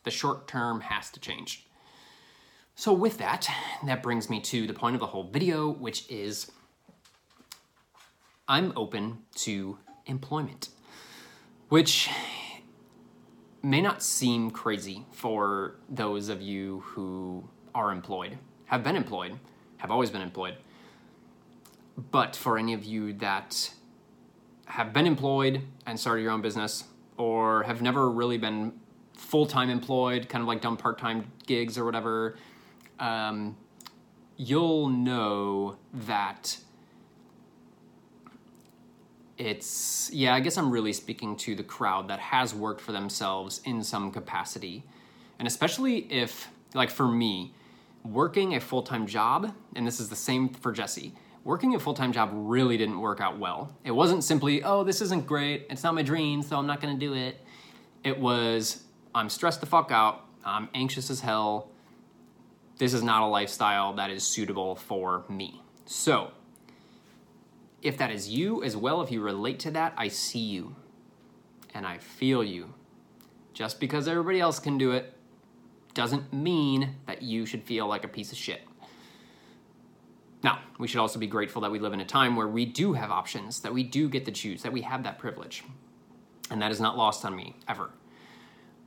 The 0.05 0.11
short 0.11 0.47
term 0.47 0.79
has 0.79 1.09
to 1.11 1.19
change. 1.19 1.67
So 2.73 2.93
with 2.93 3.17
that, 3.17 3.49
that 3.85 4.01
brings 4.01 4.29
me 4.29 4.39
to 4.39 4.65
the 4.65 4.73
point 4.73 4.95
of 4.95 5.01
the 5.01 5.07
whole 5.07 5.25
video 5.25 5.69
which 5.69 6.09
is 6.09 6.49
I'm 8.47 8.71
open 8.77 9.23
to 9.39 9.77
employment. 10.05 10.69
Which 11.67 12.09
may 13.61 13.81
not 13.81 14.01
seem 14.01 14.51
crazy 14.51 15.05
for 15.11 15.75
those 15.89 16.29
of 16.29 16.41
you 16.41 16.79
who 16.85 17.49
are 17.73 17.91
employed, 17.91 18.37
have 18.67 18.85
been 18.85 18.95
employed, 18.95 19.37
have 19.79 19.91
always 19.91 20.11
been 20.11 20.21
employed. 20.21 20.55
But 22.09 22.37
for 22.37 22.57
any 22.57 22.73
of 22.73 22.85
you 22.85 23.11
that 23.15 23.73
have 24.65 24.93
been 24.93 25.05
employed 25.05 25.61
and 25.85 25.99
started 25.99 26.21
your 26.21 26.31
own 26.31 26.41
business, 26.41 26.85
or 27.17 27.63
have 27.63 27.81
never 27.81 28.09
really 28.09 28.37
been 28.37 28.73
full 29.13 29.45
time 29.45 29.69
employed, 29.69 30.27
kind 30.29 30.41
of 30.41 30.47
like 30.47 30.61
done 30.61 30.77
part 30.77 30.97
time 30.97 31.31
gigs 31.45 31.77
or 31.77 31.85
whatever, 31.85 32.37
um, 32.99 33.55
you'll 34.37 34.89
know 34.89 35.77
that 35.93 36.57
it's 39.37 40.09
yeah 40.13 40.33
i 40.33 40.39
guess 40.39 40.57
i'm 40.57 40.71
really 40.71 40.93
speaking 40.93 41.35
to 41.35 41.55
the 41.55 41.63
crowd 41.63 42.07
that 42.07 42.19
has 42.19 42.55
worked 42.55 42.79
for 42.79 42.91
themselves 42.93 43.61
in 43.65 43.83
some 43.83 44.11
capacity. 44.11 44.83
And 45.39 45.47
especially 45.47 46.11
if 46.11 46.47
like 46.73 46.89
for 46.89 47.07
me 47.07 47.53
working 48.03 48.55
a 48.55 48.59
full-time 48.59 49.07
job 49.07 49.53
and 49.75 49.85
this 49.85 49.99
is 49.99 50.09
the 50.09 50.15
same 50.15 50.49
for 50.49 50.71
jessie 50.71 51.13
working 51.45 51.75
a 51.75 51.79
full-time 51.79 52.11
job 52.11 52.31
really 52.33 52.75
didn't 52.75 52.99
work 52.99 53.21
out 53.21 53.39
well. 53.39 53.73
It 53.85 53.91
wasn't 53.91 54.25
simply 54.25 54.61
oh 54.63 54.83
this 54.83 54.99
isn't 54.99 55.25
great. 55.25 55.67
It's 55.69 55.83
not 55.83 55.95
my 55.95 56.01
dream 56.01 56.41
so 56.41 56.57
i'm 56.57 56.67
not 56.67 56.81
going 56.81 56.93
to 56.93 56.99
do 56.99 57.13
it. 57.13 57.39
It 58.03 58.19
was 58.19 58.83
i'm 59.13 59.29
stressed 59.29 59.61
the 59.61 59.65
fuck 59.65 59.91
out. 59.91 60.25
I'm 60.43 60.67
anxious 60.73 61.09
as 61.09 61.21
hell. 61.21 61.69
This 62.77 62.93
is 62.93 63.01
not 63.01 63.23
a 63.23 63.27
lifestyle 63.27 63.93
that 63.93 64.09
is 64.09 64.23
suitable 64.23 64.75
for 64.75 65.23
me. 65.29 65.61
So 65.85 66.31
if 67.81 67.97
that 67.99 68.11
is 68.11 68.27
you 68.27 68.63
as 68.63 68.75
well, 68.75 69.01
if 69.01 69.11
you 69.11 69.21
relate 69.21 69.59
to 69.59 69.71
that, 69.71 69.93
I 69.95 70.09
see 70.09 70.39
you. 70.39 70.75
And 71.73 71.85
I 71.85 71.99
feel 71.99 72.43
you. 72.43 72.73
Just 73.53 73.79
because 73.79 74.07
everybody 74.07 74.39
else 74.39 74.59
can 74.59 74.77
do 74.77 74.91
it 74.91 75.13
doesn't 75.93 76.33
mean 76.33 76.95
that 77.05 77.21
you 77.21 77.45
should 77.45 77.63
feel 77.63 77.87
like 77.87 78.03
a 78.03 78.07
piece 78.07 78.31
of 78.31 78.37
shit. 78.37 78.61
Now, 80.45 80.59
we 80.77 80.87
should 80.87 80.99
also 80.99 81.17
be 81.17 81.25
grateful 81.25 81.63
that 81.63 81.71
we 81.71 81.79
live 81.79 81.93
in 81.93 82.01
a 82.01 82.05
time 82.05 82.35
where 82.35 82.47
we 82.47 82.67
do 82.67 82.93
have 82.93 83.09
options, 83.09 83.61
that 83.61 83.73
we 83.73 83.81
do 83.81 84.07
get 84.07 84.25
to 84.25 84.31
choose, 84.31 84.61
that 84.61 84.71
we 84.71 84.81
have 84.81 85.01
that 85.01 85.17
privilege. 85.17 85.63
And 86.51 86.61
that 86.61 86.69
is 86.69 86.79
not 86.79 86.95
lost 86.95 87.25
on 87.25 87.35
me, 87.35 87.55
ever. 87.67 87.89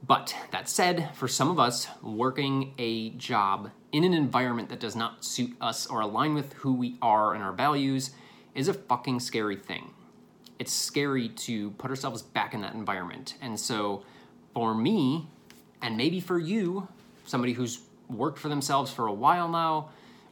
But 0.07 0.37
that 0.53 0.69
said, 0.69 1.11
for 1.17 1.27
some 1.27 1.51
of 1.51 1.59
us, 1.59 1.89
working 2.01 2.75
a 2.79 3.11
job 3.11 3.73
in 3.91 4.05
an 4.05 4.15
environment 4.15 4.69
that 4.69 4.79
does 4.79 4.95
not 4.95 5.25
suit 5.25 5.57
us 5.61 5.89
or 5.89 6.01
align 6.01 6.35
with 6.35 6.53
who 6.53 6.75
we 6.75 6.97
are 7.03 7.35
and 7.35 7.43
our 7.43 7.53
values 7.53 8.13
is 8.55 8.69
a 8.69 8.75
fucking 8.75 9.19
scary 9.19 9.57
thing. 9.57 9.91
It's 10.61 10.73
scary 10.73 11.29
to 11.29 11.73
put 11.73 11.91
ourselves 11.91 12.23
back 12.23 12.55
in 12.55 12.61
that 12.61 12.75
environment. 12.75 13.35
And 13.41 13.59
so, 13.59 14.05
for 14.55 14.77
me, 14.77 15.27
and 15.83 15.97
maybe 15.97 16.21
for 16.21 16.39
you, 16.39 16.87
somebody 17.27 17.53
who's 17.53 17.81
worked 18.09 18.39
for 18.39 18.49
themselves 18.49 18.93
for 18.93 19.09
a 19.09 19.13
while 19.13 19.49
now, 19.49 19.89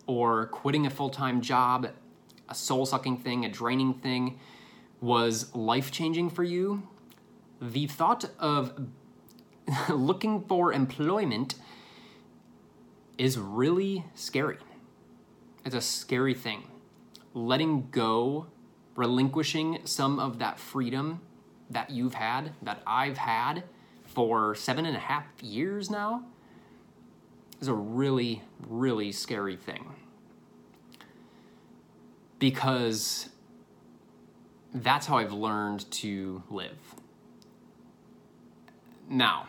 or 0.06 0.46
quitting 0.46 0.86
a 0.86 0.90
full 0.90 1.10
time 1.10 1.40
job, 1.40 1.90
a 2.48 2.54
soul 2.54 2.86
sucking 2.86 3.18
thing, 3.18 3.44
a 3.44 3.48
draining 3.48 3.94
thing, 3.94 4.38
was 5.00 5.54
life 5.54 5.90
changing 5.90 6.30
for 6.30 6.44
you, 6.44 6.82
the 7.60 7.86
thought 7.86 8.30
of 8.38 8.88
looking 9.88 10.42
for 10.42 10.72
employment 10.72 11.54
is 13.18 13.38
really 13.38 14.04
scary. 14.14 14.58
It's 15.64 15.74
a 15.74 15.80
scary 15.80 16.34
thing 16.34 16.64
letting 17.34 17.88
go, 17.90 18.46
relinquishing 18.94 19.78
some 19.84 20.18
of 20.18 20.38
that 20.38 20.58
freedom 20.58 21.20
that 21.68 21.90
you've 21.90 22.14
had, 22.14 22.52
that 22.62 22.80
I've 22.86 23.18
had 23.18 23.64
for 24.04 24.54
seven 24.54 24.86
and 24.86 24.96
a 24.96 25.00
half 25.00 25.24
years 25.42 25.90
now, 25.90 26.24
is 27.60 27.68
a 27.68 27.74
really, 27.74 28.42
really 28.66 29.12
scary 29.12 29.56
thing. 29.56 29.95
Because 32.38 33.28
that's 34.74 35.06
how 35.06 35.18
I've 35.18 35.32
learned 35.32 35.90
to 35.92 36.42
live. 36.50 36.76
Now, 39.08 39.46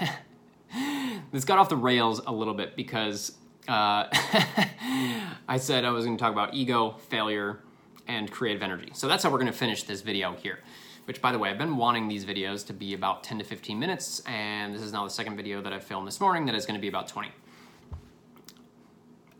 this 1.32 1.44
got 1.44 1.58
off 1.58 1.68
the 1.68 1.76
rails 1.76 2.20
a 2.26 2.32
little 2.32 2.54
bit 2.54 2.76
because 2.76 3.32
uh, 3.68 4.06
I 5.48 5.56
said 5.58 5.84
I 5.84 5.90
was 5.90 6.04
going 6.04 6.16
to 6.16 6.22
talk 6.22 6.32
about 6.32 6.54
ego, 6.54 6.96
failure, 7.08 7.60
and 8.08 8.30
creative 8.30 8.62
energy. 8.62 8.90
So 8.94 9.08
that's 9.08 9.22
how 9.22 9.30
we're 9.30 9.38
going 9.38 9.52
to 9.52 9.58
finish 9.58 9.82
this 9.84 10.00
video 10.00 10.34
here. 10.34 10.60
Which, 11.04 11.20
by 11.20 11.32
the 11.32 11.38
way, 11.38 11.50
I've 11.50 11.58
been 11.58 11.76
wanting 11.76 12.06
these 12.06 12.24
videos 12.24 12.64
to 12.68 12.72
be 12.72 12.94
about 12.94 13.24
10 13.24 13.38
to 13.38 13.44
15 13.44 13.78
minutes, 13.78 14.22
and 14.24 14.72
this 14.72 14.82
is 14.82 14.92
now 14.92 15.02
the 15.02 15.10
second 15.10 15.36
video 15.36 15.60
that 15.60 15.72
I 15.72 15.80
filmed 15.80 16.06
this 16.06 16.20
morning 16.20 16.46
that 16.46 16.54
is 16.54 16.64
going 16.64 16.76
to 16.76 16.80
be 16.80 16.86
about 16.86 17.08
20. 17.08 17.28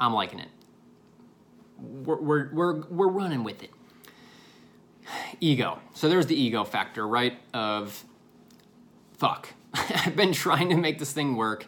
I'm 0.01 0.13
liking 0.13 0.41
it. 0.41 0.49
We're, 1.83 2.51
we're, 2.53 2.83
we're, 2.89 3.09
running 3.09 3.45
with 3.45 3.63
it. 3.63 3.71
Ego. 5.41 5.81
So 5.95 6.09
there's 6.09 6.27
the 6.27 6.41
ego 6.41 6.65
factor, 6.65 7.07
right? 7.07 7.39
Of 7.53 8.05
fuck. 9.19 9.49
I've 9.75 10.15
been 10.17 10.33
trying 10.33 10.69
to 10.71 10.77
make 10.77 10.99
this 10.99 11.13
thing 11.13 11.37
work 11.37 11.67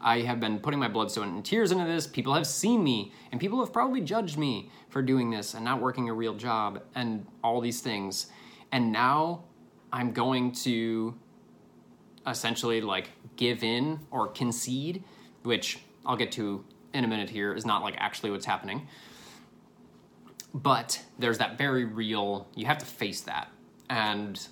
I 0.00 0.20
have 0.20 0.40
been 0.40 0.58
putting 0.60 0.80
my 0.80 0.88
blood, 0.88 1.10
sweat, 1.10 1.28
and 1.28 1.44
tears 1.44 1.72
into 1.72 1.84
this. 1.84 2.06
People 2.06 2.32
have 2.34 2.46
seen 2.46 2.82
me, 2.82 3.12
and 3.30 3.40
people 3.40 3.60
have 3.60 3.72
probably 3.72 4.00
judged 4.00 4.38
me 4.38 4.70
for 4.88 5.02
doing 5.02 5.30
this 5.30 5.54
and 5.54 5.64
not 5.64 5.80
working 5.80 6.08
a 6.08 6.14
real 6.14 6.34
job 6.34 6.82
and 6.94 7.26
all 7.44 7.60
these 7.60 7.80
things. 7.80 8.28
And 8.72 8.92
now 8.92 9.44
I'm 9.92 10.12
going 10.12 10.52
to 10.52 11.14
essentially 12.26 12.80
like 12.80 13.10
give 13.36 13.62
in 13.62 14.00
or 14.10 14.28
concede, 14.28 15.04
which 15.42 15.80
I'll 16.06 16.16
get 16.16 16.32
to 16.32 16.64
in 16.94 17.04
a 17.04 17.08
minute 17.08 17.28
here, 17.28 17.52
is 17.52 17.66
not 17.66 17.82
like 17.82 17.94
actually 17.98 18.30
what's 18.30 18.46
happening. 18.46 18.86
But 20.52 21.02
there's 21.18 21.38
that 21.38 21.58
very 21.58 21.84
real, 21.84 22.48
you 22.54 22.66
have 22.66 22.78
to 22.78 22.86
face 22.86 23.20
that. 23.22 23.50
And 23.88 24.46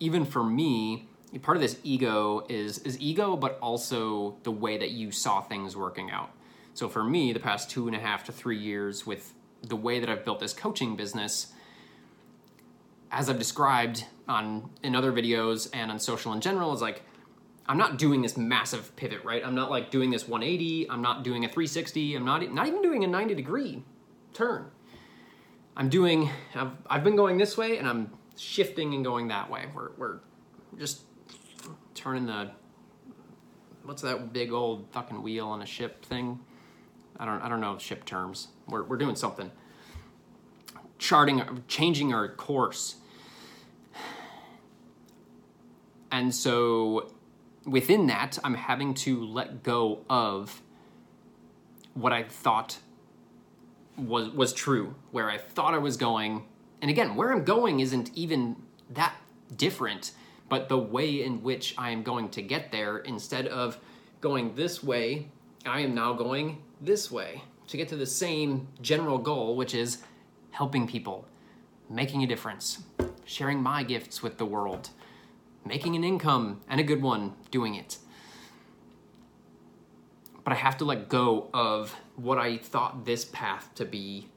even 0.00 0.24
for 0.24 0.42
me, 0.42 1.08
part 1.40 1.56
of 1.56 1.62
this 1.62 1.78
ego 1.82 2.44
is 2.48 2.78
is 2.78 2.98
ego, 3.00 3.36
but 3.36 3.58
also 3.62 4.36
the 4.42 4.50
way 4.50 4.76
that 4.76 4.90
you 4.90 5.10
saw 5.10 5.40
things 5.40 5.76
working 5.76 6.10
out. 6.10 6.30
So 6.74 6.88
for 6.88 7.04
me, 7.04 7.32
the 7.32 7.40
past 7.40 7.70
two 7.70 7.86
and 7.86 7.96
a 7.96 7.98
half 7.98 8.24
to 8.24 8.32
three 8.32 8.58
years 8.58 9.06
with 9.06 9.34
the 9.62 9.76
way 9.76 10.00
that 10.00 10.08
I've 10.08 10.24
built 10.24 10.40
this 10.40 10.52
coaching 10.52 10.96
business, 10.96 11.52
as 13.10 13.30
I've 13.30 13.38
described 13.38 14.04
on 14.28 14.70
in 14.82 14.96
other 14.96 15.12
videos 15.12 15.68
and 15.72 15.90
on 15.90 15.98
social 15.98 16.32
in 16.32 16.40
general, 16.40 16.72
is 16.72 16.80
like 16.80 17.02
I'm 17.66 17.78
not 17.78 17.98
doing 17.98 18.22
this 18.22 18.36
massive 18.36 18.94
pivot, 18.96 19.22
right? 19.24 19.42
I'm 19.44 19.54
not 19.54 19.70
like 19.70 19.90
doing 19.90 20.10
this 20.10 20.26
180. 20.26 20.90
I'm 20.90 21.00
not 21.00 21.22
doing 21.22 21.44
a 21.44 21.48
360. 21.48 22.16
I'm 22.16 22.24
not 22.24 22.52
not 22.52 22.66
even 22.66 22.82
doing 22.82 23.04
a 23.04 23.06
90 23.06 23.34
degree 23.34 23.82
turn. 24.34 24.70
I'm 25.76 25.88
doing. 25.88 26.30
I've, 26.54 26.72
I've 26.86 27.04
been 27.04 27.16
going 27.16 27.38
this 27.38 27.56
way, 27.56 27.78
and 27.78 27.88
I'm 27.88 28.10
shifting 28.36 28.94
and 28.94 29.04
going 29.04 29.28
that 29.28 29.50
way. 29.50 29.66
We're 29.74 29.90
we're 29.96 30.18
just 30.78 31.02
turning 31.94 32.26
the 32.26 32.50
what's 33.84 34.02
that 34.02 34.32
big 34.32 34.52
old 34.52 34.86
fucking 34.92 35.22
wheel 35.22 35.48
on 35.48 35.62
a 35.62 35.66
ship 35.66 36.04
thing? 36.04 36.40
I 37.18 37.24
don't 37.24 37.40
I 37.40 37.48
don't 37.48 37.60
know 37.60 37.78
ship 37.78 38.04
terms. 38.04 38.48
We're 38.68 38.82
we're 38.82 38.96
doing 38.96 39.16
something. 39.16 39.50
Charting, 40.98 41.64
changing 41.66 42.14
our 42.14 42.28
course. 42.28 42.96
And 46.12 46.34
so 46.34 47.10
within 47.64 48.06
that, 48.08 48.38
I'm 48.44 48.54
having 48.54 48.94
to 48.94 49.24
let 49.24 49.62
go 49.62 50.04
of 50.08 50.62
what 51.94 52.12
I 52.12 52.22
thought 52.22 52.78
was 53.96 54.30
was 54.30 54.52
true, 54.52 54.94
where 55.10 55.30
I 55.30 55.38
thought 55.38 55.74
I 55.74 55.78
was 55.78 55.96
going. 55.96 56.44
And 56.80 56.90
again, 56.90 57.14
where 57.14 57.32
I'm 57.32 57.44
going 57.44 57.80
isn't 57.80 58.10
even 58.14 58.56
that 58.90 59.14
different, 59.56 60.12
but 60.48 60.68
the 60.68 60.78
way 60.78 61.22
in 61.22 61.42
which 61.42 61.74
I 61.78 61.90
am 61.90 62.02
going 62.02 62.28
to 62.30 62.42
get 62.42 62.72
there 62.72 62.98
instead 62.98 63.46
of 63.46 63.78
going 64.20 64.54
this 64.54 64.82
way, 64.82 65.28
I 65.64 65.80
am 65.80 65.94
now 65.94 66.12
going 66.12 66.62
this 66.80 67.10
way 67.10 67.42
to 67.68 67.76
get 67.76 67.88
to 67.90 67.96
the 67.96 68.06
same 68.06 68.66
general 68.80 69.18
goal, 69.18 69.56
which 69.56 69.74
is 69.74 69.98
helping 70.50 70.86
people, 70.86 71.26
making 71.88 72.22
a 72.22 72.26
difference, 72.26 72.82
sharing 73.24 73.62
my 73.62 73.84
gifts 73.84 74.22
with 74.22 74.38
the 74.38 74.44
world 74.44 74.90
making 75.64 75.96
an 75.96 76.04
income 76.04 76.60
and 76.68 76.80
a 76.80 76.84
good 76.84 77.02
one 77.02 77.34
doing 77.50 77.74
it. 77.74 77.98
But 80.44 80.52
I 80.52 80.56
have 80.56 80.76
to 80.78 80.84
let 80.84 81.08
go 81.08 81.48
of 81.54 81.94
what 82.16 82.38
I 82.38 82.56
thought 82.56 83.04
this 83.04 83.24
path 83.24 83.70
to 83.76 83.84
be 83.84 84.28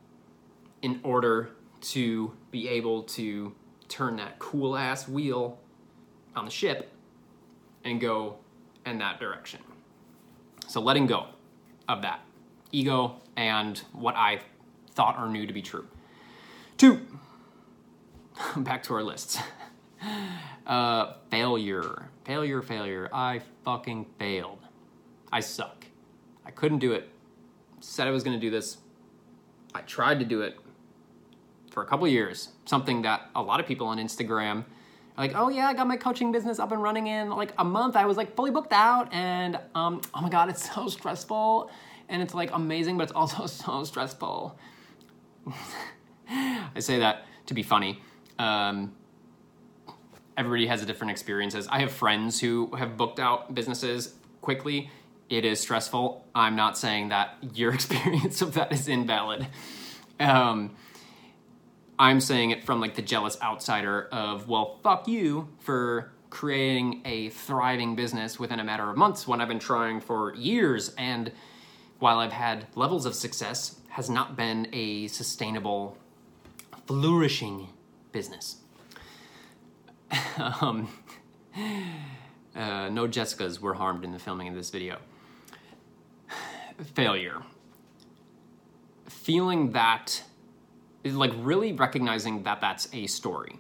in 0.81 1.00
order 1.03 1.50
to 1.81 2.33
be 2.51 2.67
able 2.67 3.03
to 3.03 3.53
turn 3.88 4.17
that 4.17 4.39
cool 4.39 4.75
ass 4.75 5.07
wheel 5.07 5.59
on 6.35 6.45
the 6.45 6.51
ship 6.51 6.91
and 7.83 8.00
go 8.00 8.38
in 8.85 8.97
that 9.00 9.19
direction. 9.19 9.59
So 10.67 10.81
letting 10.81 11.07
go 11.07 11.27
of 11.88 12.01
that 12.01 12.21
ego 12.71 13.21
and 13.35 13.77
what 13.93 14.15
I 14.15 14.41
thought 14.91 15.17
or 15.17 15.29
knew 15.29 15.45
to 15.45 15.53
be 15.53 15.62
true. 15.62 15.88
Two, 16.77 17.01
back 18.57 18.83
to 18.83 18.93
our 18.93 19.03
lists. 19.03 19.38
Uh, 20.67 21.13
failure. 21.29 22.09
Failure, 22.24 22.62
failure. 22.62 23.07
I 23.13 23.41
fucking 23.63 24.05
failed. 24.17 24.59
I 25.31 25.39
suck. 25.39 25.85
I 26.46 26.52
couldn't 26.52 26.80
do 26.80 26.94
it. 26.94 27.10
Said 27.80 28.08
I 28.08 28.12
was 28.12 28.24
going 28.24 28.38
to 28.38 28.42
do 28.42 28.50
this. 28.50 28.78
I 29.74 29.82
tried 29.82 30.20
to 30.20 30.25
do 30.25 30.42
it 30.42 30.58
for 31.72 31.84
a 31.84 31.86
couple 31.86 32.08
years. 32.08 32.50
Something 32.66 33.02
that 33.04 33.30
a 33.36 33.42
lot 33.42 33.60
of 33.60 33.68
people 33.68 33.88
on 33.88 33.98
Instagram 33.98 34.60
are 35.18 35.28
like, 35.28 35.34
oh 35.36 35.50
yeah, 35.50 35.68
I 35.68 35.74
got 35.74 35.88
my 35.88 35.98
coaching 35.98 36.32
business 36.32 36.60
up 36.60 36.72
and 36.72 36.82
running 36.82 37.08
in 37.08 37.30
like 37.30 37.54
a 37.58 37.64
month. 37.64 37.96
I 37.96 38.06
was 38.06 38.18
like 38.18 38.36
fully 38.36 38.52
booked 38.52 38.74
out, 38.74 39.14
and 39.14 39.60
um, 39.75 40.02
oh 40.14 40.22
my 40.22 40.30
god, 40.30 40.50
it's 40.50 40.74
so 40.74 40.88
stressful, 40.98 41.70
and 42.10 42.22
it's 42.22 42.34
like 42.34 42.52
amazing, 42.54 42.98
but 42.98 43.04
it's 43.04 43.12
also 43.12 43.46
so 43.48 43.84
stressful. 43.84 44.58
I 46.30 46.80
say 46.80 47.00
that 47.00 47.25
to 47.48 47.54
be 47.54 47.62
funny. 47.62 48.02
Um, 48.40 48.94
everybody 50.38 50.68
has 50.68 50.82
a 50.82 50.86
different 50.86 51.12
experiences. 51.12 51.68
I 51.68 51.80
have 51.80 51.92
friends 51.92 52.40
who 52.40 52.74
have 52.75 52.98
booked 52.98 53.20
out 53.20 53.54
businesses 53.54 54.16
quickly. 54.42 54.90
It 55.29 55.46
is 55.46 55.60
stressful. 55.60 56.25
I'm 56.36 56.55
not 56.55 56.77
saying 56.77 57.10
that 57.10 57.38
your 57.53 57.74
experience 57.79 58.41
of 58.41 58.53
that 58.53 58.72
is 58.72 58.88
invalid. 58.88 59.48
Um, 60.20 60.75
I'm 61.98 62.20
saying 62.20 62.51
it 62.51 62.64
from 62.64 62.81
like 62.81 62.96
the 62.96 63.01
jealous 63.01 63.38
outsider 63.42 64.07
of, 64.11 64.48
well, 64.48 64.79
fuck 64.83 65.07
you 65.07 65.50
for 65.59 66.11
creating 66.29 67.01
a 67.05 67.29
thriving 67.29 67.96
business 67.96 68.40
within 68.40 68.59
a 68.59 68.64
matter 68.64 68.90
of 68.90 68.98
months 68.98 69.27
when 69.27 69.40
I've 69.40 69.48
been 69.48 69.59
trying 69.59 70.01
for 70.01 70.35
years. 70.35 70.94
And 70.98 71.31
while 72.00 72.20
I've 72.20 72.33
had 72.33 72.68
levels 72.75 73.05
of 73.05 73.16
success, 73.16 73.79
has 73.90 74.09
not 74.09 74.35
been 74.35 74.68
a 74.74 75.07
sustainable, 75.07 75.98
flourishing 76.85 77.70
business. 78.11 78.57
um, 80.59 80.90
uh, 82.53 82.90
no 82.90 83.07
Jessicas 83.07 83.61
were 83.61 83.75
harmed 83.75 84.03
in 84.03 84.11
the 84.11 84.20
filming 84.20 84.50
of 84.50 84.53
this 84.55 84.70
video. 84.70 84.98
Failure. 86.83 87.42
Feeling 89.07 89.72
that, 89.72 90.24
like 91.03 91.31
really 91.38 91.72
recognizing 91.72 92.44
that 92.44 92.61
that's 92.61 92.88
a 92.94 93.07
story. 93.07 93.59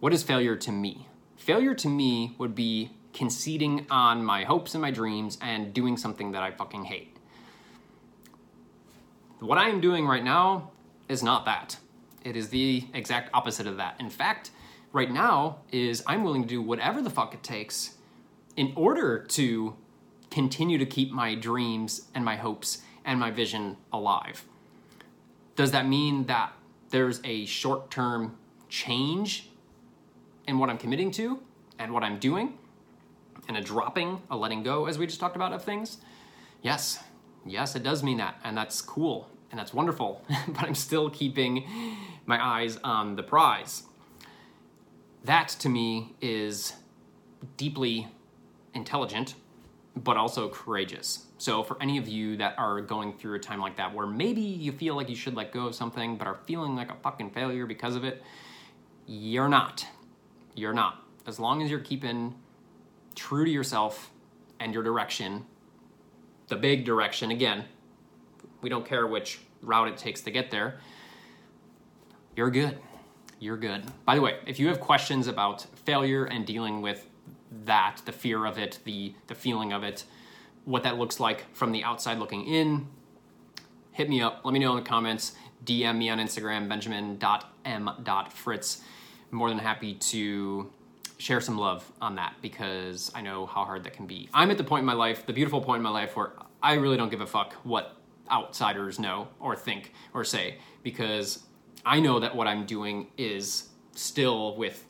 What 0.00 0.12
is 0.12 0.22
failure 0.22 0.56
to 0.56 0.72
me? 0.72 1.08
Failure 1.36 1.74
to 1.74 1.88
me 1.88 2.34
would 2.38 2.54
be 2.54 2.90
conceding 3.12 3.86
on 3.90 4.24
my 4.24 4.44
hopes 4.44 4.74
and 4.74 4.82
my 4.82 4.90
dreams 4.90 5.38
and 5.40 5.72
doing 5.72 5.96
something 5.96 6.32
that 6.32 6.42
I 6.42 6.50
fucking 6.50 6.84
hate. 6.84 7.16
What 9.40 9.58
I 9.58 9.68
am 9.68 9.80
doing 9.80 10.06
right 10.06 10.24
now 10.24 10.70
is 11.08 11.22
not 11.22 11.44
that. 11.46 11.78
It 12.24 12.36
is 12.36 12.48
the 12.48 12.84
exact 12.94 13.30
opposite 13.32 13.66
of 13.66 13.76
that. 13.78 13.96
In 14.00 14.10
fact, 14.10 14.50
right 14.92 15.10
now 15.10 15.58
is 15.72 16.02
I'm 16.06 16.24
willing 16.24 16.42
to 16.42 16.48
do 16.48 16.62
whatever 16.62 17.02
the 17.02 17.10
fuck 17.10 17.34
it 17.34 17.42
takes 17.42 17.96
in 18.56 18.72
order 18.76 19.18
to 19.18 19.76
continue 20.36 20.76
to 20.76 20.84
keep 20.84 21.10
my 21.10 21.34
dreams 21.34 22.02
and 22.14 22.22
my 22.22 22.36
hopes 22.36 22.82
and 23.06 23.18
my 23.18 23.30
vision 23.30 23.74
alive. 23.90 24.44
Does 25.54 25.70
that 25.70 25.88
mean 25.88 26.26
that 26.26 26.52
there's 26.90 27.22
a 27.24 27.46
short 27.46 27.90
term 27.90 28.36
change 28.68 29.48
in 30.46 30.58
what 30.58 30.68
I'm 30.68 30.76
committing 30.76 31.10
to 31.12 31.40
and 31.78 31.90
what 31.90 32.02
I'm 32.02 32.18
doing? 32.18 32.58
And 33.48 33.56
a 33.56 33.62
dropping, 33.62 34.20
a 34.30 34.36
letting 34.36 34.62
go, 34.62 34.84
as 34.84 34.98
we 34.98 35.06
just 35.06 35.20
talked 35.20 35.36
about, 35.36 35.54
of 35.54 35.64
things? 35.64 35.96
Yes, 36.60 37.02
yes, 37.46 37.74
it 37.74 37.82
does 37.82 38.02
mean 38.02 38.18
that. 38.18 38.38
And 38.44 38.54
that's 38.58 38.82
cool 38.82 39.30
and 39.50 39.58
that's 39.58 39.72
wonderful. 39.72 40.22
but 40.48 40.64
I'm 40.64 40.74
still 40.74 41.08
keeping 41.08 41.64
my 42.26 42.44
eyes 42.44 42.76
on 42.84 43.16
the 43.16 43.22
prize 43.22 43.84
that 45.26 45.48
to 45.48 45.68
me 45.68 46.14
is 46.20 46.74
deeply 47.56 48.08
intelligent, 48.74 49.34
but 49.96 50.16
also 50.16 50.48
courageous. 50.48 51.26
So, 51.38 51.62
for 51.62 51.80
any 51.82 51.98
of 51.98 52.08
you 52.08 52.36
that 52.36 52.58
are 52.58 52.80
going 52.80 53.14
through 53.14 53.34
a 53.34 53.38
time 53.38 53.60
like 53.60 53.76
that 53.76 53.94
where 53.94 54.06
maybe 54.06 54.40
you 54.40 54.72
feel 54.72 54.94
like 54.94 55.08
you 55.08 55.16
should 55.16 55.34
let 55.34 55.52
go 55.52 55.66
of 55.66 55.74
something 55.74 56.16
but 56.16 56.26
are 56.26 56.38
feeling 56.46 56.76
like 56.76 56.90
a 56.90 56.96
fucking 56.96 57.30
failure 57.30 57.66
because 57.66 57.96
of 57.96 58.04
it, 58.04 58.22
you're 59.06 59.48
not. 59.48 59.86
You're 60.54 60.74
not. 60.74 61.02
As 61.26 61.40
long 61.40 61.62
as 61.62 61.70
you're 61.70 61.80
keeping 61.80 62.34
true 63.14 63.44
to 63.44 63.50
yourself 63.50 64.10
and 64.60 64.72
your 64.72 64.82
direction, 64.82 65.44
the 66.48 66.56
big 66.56 66.84
direction, 66.84 67.30
again, 67.30 67.64
we 68.60 68.68
don't 68.68 68.86
care 68.86 69.06
which 69.06 69.40
route 69.62 69.88
it 69.88 69.96
takes 69.96 70.20
to 70.22 70.30
get 70.30 70.50
there, 70.50 70.80
you're 72.36 72.50
good 72.50 72.78
you're 73.38 73.56
good. 73.56 73.84
By 74.04 74.14
the 74.14 74.20
way, 74.20 74.38
if 74.46 74.58
you 74.58 74.68
have 74.68 74.80
questions 74.80 75.26
about 75.26 75.66
failure 75.84 76.24
and 76.24 76.46
dealing 76.46 76.80
with 76.80 77.06
that, 77.64 78.02
the 78.04 78.12
fear 78.12 78.44
of 78.44 78.58
it, 78.58 78.78
the 78.84 79.14
the 79.26 79.34
feeling 79.34 79.72
of 79.72 79.82
it, 79.82 80.04
what 80.64 80.82
that 80.82 80.98
looks 80.98 81.20
like 81.20 81.54
from 81.54 81.72
the 81.72 81.84
outside 81.84 82.18
looking 82.18 82.46
in, 82.46 82.88
hit 83.92 84.08
me 84.08 84.20
up. 84.20 84.40
Let 84.44 84.52
me 84.52 84.58
know 84.58 84.76
in 84.76 84.82
the 84.82 84.88
comments. 84.88 85.32
DM 85.64 85.98
me 85.98 86.10
on 86.10 86.18
Instagram, 86.18 86.68
benjamin.m.fritz. 86.68 88.80
More 89.30 89.48
than 89.48 89.58
happy 89.58 89.94
to 89.94 90.70
share 91.18 91.40
some 91.40 91.58
love 91.58 91.90
on 92.00 92.16
that 92.16 92.34
because 92.42 93.10
I 93.14 93.22
know 93.22 93.46
how 93.46 93.64
hard 93.64 93.84
that 93.84 93.94
can 93.94 94.06
be. 94.06 94.28
I'm 94.34 94.50
at 94.50 94.58
the 94.58 94.64
point 94.64 94.80
in 94.80 94.86
my 94.86 94.92
life, 94.92 95.26
the 95.26 95.32
beautiful 95.32 95.60
point 95.60 95.78
in 95.78 95.82
my 95.82 95.90
life 95.90 96.16
where 96.16 96.32
I 96.62 96.74
really 96.74 96.96
don't 96.96 97.10
give 97.10 97.20
a 97.20 97.26
fuck 97.26 97.54
what 97.64 97.96
outsiders 98.30 98.98
know 98.98 99.28
or 99.40 99.56
think 99.56 99.92
or 100.12 100.24
say 100.24 100.56
because 100.82 101.44
I 101.84 102.00
know 102.00 102.20
that 102.20 102.34
what 102.34 102.46
I'm 102.46 102.66
doing 102.66 103.08
is 103.16 103.68
still 103.94 104.56
with, 104.56 104.84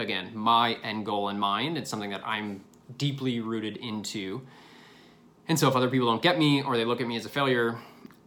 again, 0.00 0.30
my 0.34 0.74
end 0.82 1.06
goal 1.06 1.28
in 1.28 1.38
mind. 1.38 1.76
It's 1.78 1.90
something 1.90 2.10
that 2.10 2.26
I'm 2.26 2.62
deeply 2.96 3.40
rooted 3.40 3.76
into. 3.76 4.42
And 5.48 5.58
so 5.58 5.68
if 5.68 5.76
other 5.76 5.88
people 5.88 6.08
don't 6.08 6.22
get 6.22 6.38
me 6.38 6.62
or 6.62 6.76
they 6.76 6.84
look 6.84 7.00
at 7.00 7.06
me 7.06 7.16
as 7.16 7.24
a 7.24 7.28
failure, 7.28 7.78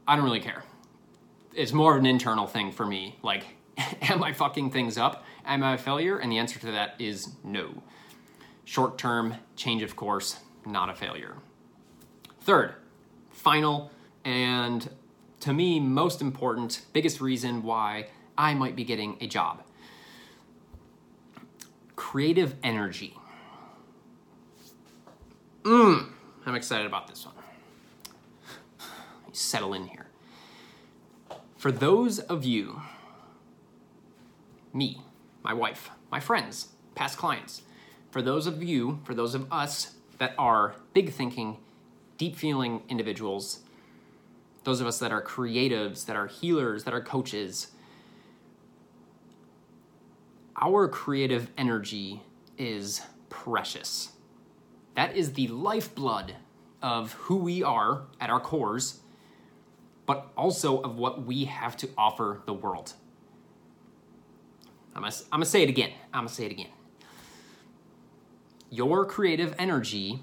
I 0.08 0.16
don't 0.16 0.26
really 0.26 0.40
care. 0.40 0.64
It's 1.54 1.74
more 1.74 1.94
of 1.94 2.00
an 2.00 2.06
internal 2.06 2.48
thing 2.48 2.72
for 2.72 2.86
me. 2.86 3.18
Like, 3.24 3.46
am 4.02 4.24
I 4.24 4.34
fucking 4.34 4.72
things 4.72 4.98
up? 4.98 5.26
Am 5.46 5.64
I 5.64 5.74
a 5.74 5.78
failure? 5.78 6.18
And 6.18 6.32
the 6.32 6.38
answer 6.38 6.60
to 6.60 6.72
that 6.72 6.96
is 7.00 7.30
no. 7.44 7.84
Short 8.66 8.98
term, 8.98 9.36
change 9.56 9.84
of 9.84 9.96
course, 9.96 10.40
not 10.66 10.90
a 10.90 10.96
failure. 10.96 11.36
Third, 12.42 12.76
final, 13.32 13.92
and 14.24 14.90
to 15.42 15.54
me, 15.54 15.80
most 15.80 16.22
important, 16.22 16.86
biggest 16.94 17.20
reason 17.20 17.64
why 17.64 18.08
I 18.38 18.54
might 18.54 18.76
be 18.76 18.84
getting 18.84 19.18
a 19.20 19.28
job. 19.28 19.64
Creative 22.02 22.56
energy. 22.64 23.16
Mm, 25.62 26.08
I'm 26.48 26.56
excited 26.56 26.88
about 26.88 27.08
this 27.08 27.24
one. 27.26 27.36
Settle 29.32 29.76
in 29.76 29.86
here. 29.86 30.08
For 31.58 31.72
those 31.72 32.18
of 32.18 32.44
you, 32.44 32.82
me, 34.74 35.02
my 35.44 35.54
wife, 35.54 35.92
my 36.12 36.20
friends, 36.20 36.70
past 36.96 37.20
clients, 37.20 37.62
for 38.10 38.24
those 38.24 38.48
of 38.48 38.64
you, 38.64 39.00
for 39.04 39.14
those 39.14 39.36
of 39.36 39.46
us 39.54 39.94
that 40.18 40.34
are 40.40 40.74
big 40.94 41.14
thinking, 41.14 41.58
deep 42.18 42.36
feeling 42.36 42.82
individuals, 42.90 43.60
those 44.64 44.82
of 44.82 44.88
us 44.88 44.98
that 44.98 45.12
are 45.12 45.22
creatives, 45.22 46.08
that 46.08 46.16
are 46.16 46.28
healers, 46.28 46.84
that 46.84 46.96
are 46.96 47.02
coaches, 47.02 47.71
our 50.62 50.88
creative 50.88 51.50
energy 51.58 52.22
is 52.58 53.02
precious. 53.30 54.12
That 54.96 55.16
is 55.16 55.34
the 55.34 55.48
lifeblood 55.48 56.36
of 56.82 57.14
who 57.14 57.38
we 57.38 57.64
are 57.64 58.04
at 58.20 58.30
our 58.30 58.40
cores, 58.40 59.00
but 60.06 60.28
also 60.38 60.82
of 60.82 60.98
what 60.98 61.26
we 61.26 61.46
have 61.46 61.76
to 61.78 61.90
offer 61.98 62.42
the 62.46 62.54
world. 62.54 62.94
I'm 64.96 65.02
gonna, 65.02 65.16
I'm 65.32 65.40
gonna 65.40 65.46
say 65.46 65.64
it 65.64 65.70
again. 65.70 65.92
I'm 66.14 66.26
gonna 66.26 66.30
say 66.30 66.46
it 66.46 66.52
again. 66.52 66.70
Your 68.70 69.06
creative 69.06 69.56
energy 69.58 70.20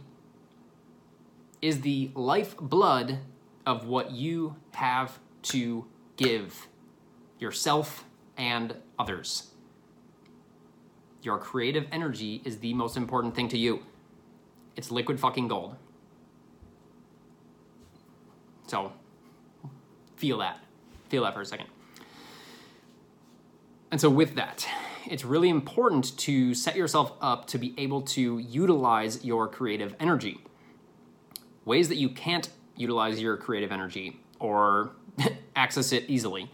is 1.61 1.81
the 1.81 2.11
lifeblood 2.15 3.19
of 3.67 3.87
what 3.87 4.13
you 4.13 4.57
have 4.73 5.19
to 5.43 5.87
give 6.17 6.69
yourself 7.39 8.05
and 8.37 8.77
others. 8.99 9.48
Your 11.23 11.39
creative 11.39 11.87
energy 11.91 12.43
is 12.45 12.59
the 12.59 12.75
most 12.75 12.97
important 12.97 13.35
thing 13.35 13.49
to 13.49 13.59
you. 13.59 13.81
It's 14.77 14.91
liquid 14.91 15.19
fucking 15.19 15.49
gold. 15.49 15.75
So, 18.67 18.93
feel 20.17 20.39
that. 20.39 20.63
Feel 21.09 21.25
that 21.25 21.35
for 21.35 21.41
a 21.41 21.47
second. 21.47 21.67
And 23.91 24.01
so, 24.01 24.11
with 24.11 24.35
that, 24.37 24.69
it's 25.07 25.25
really 25.25 25.49
important 25.49 26.17
to 26.19 26.55
set 26.55 26.77
yourself 26.77 27.13
up 27.21 27.47
to 27.49 27.59
be 27.59 27.75
able 27.79 28.03
to 28.03 28.39
utilize 28.39 29.25
your 29.25 29.49
creative 29.49 29.97
energy. 29.99 30.39
Ways 31.65 31.89
that 31.89 31.97
you 31.97 32.11
can't 32.11 32.49
utilize 32.77 33.21
your 33.21 33.37
creative 33.37 33.73
energy 33.73 34.21
or 34.39 34.91
access 35.57 35.93
it 35.93 36.05
easily 36.09 36.51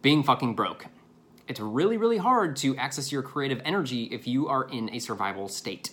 being 0.00 0.22
fucking 0.22 0.54
broke. 0.54 0.86
It's 1.48 1.60
really, 1.60 1.96
really 1.96 2.18
hard 2.18 2.56
to 2.56 2.76
access 2.76 3.10
your 3.10 3.22
creative 3.22 3.60
energy 3.64 4.04
if 4.04 4.26
you 4.26 4.48
are 4.48 4.64
in 4.64 4.94
a 4.94 4.98
survival 4.98 5.48
state. 5.48 5.90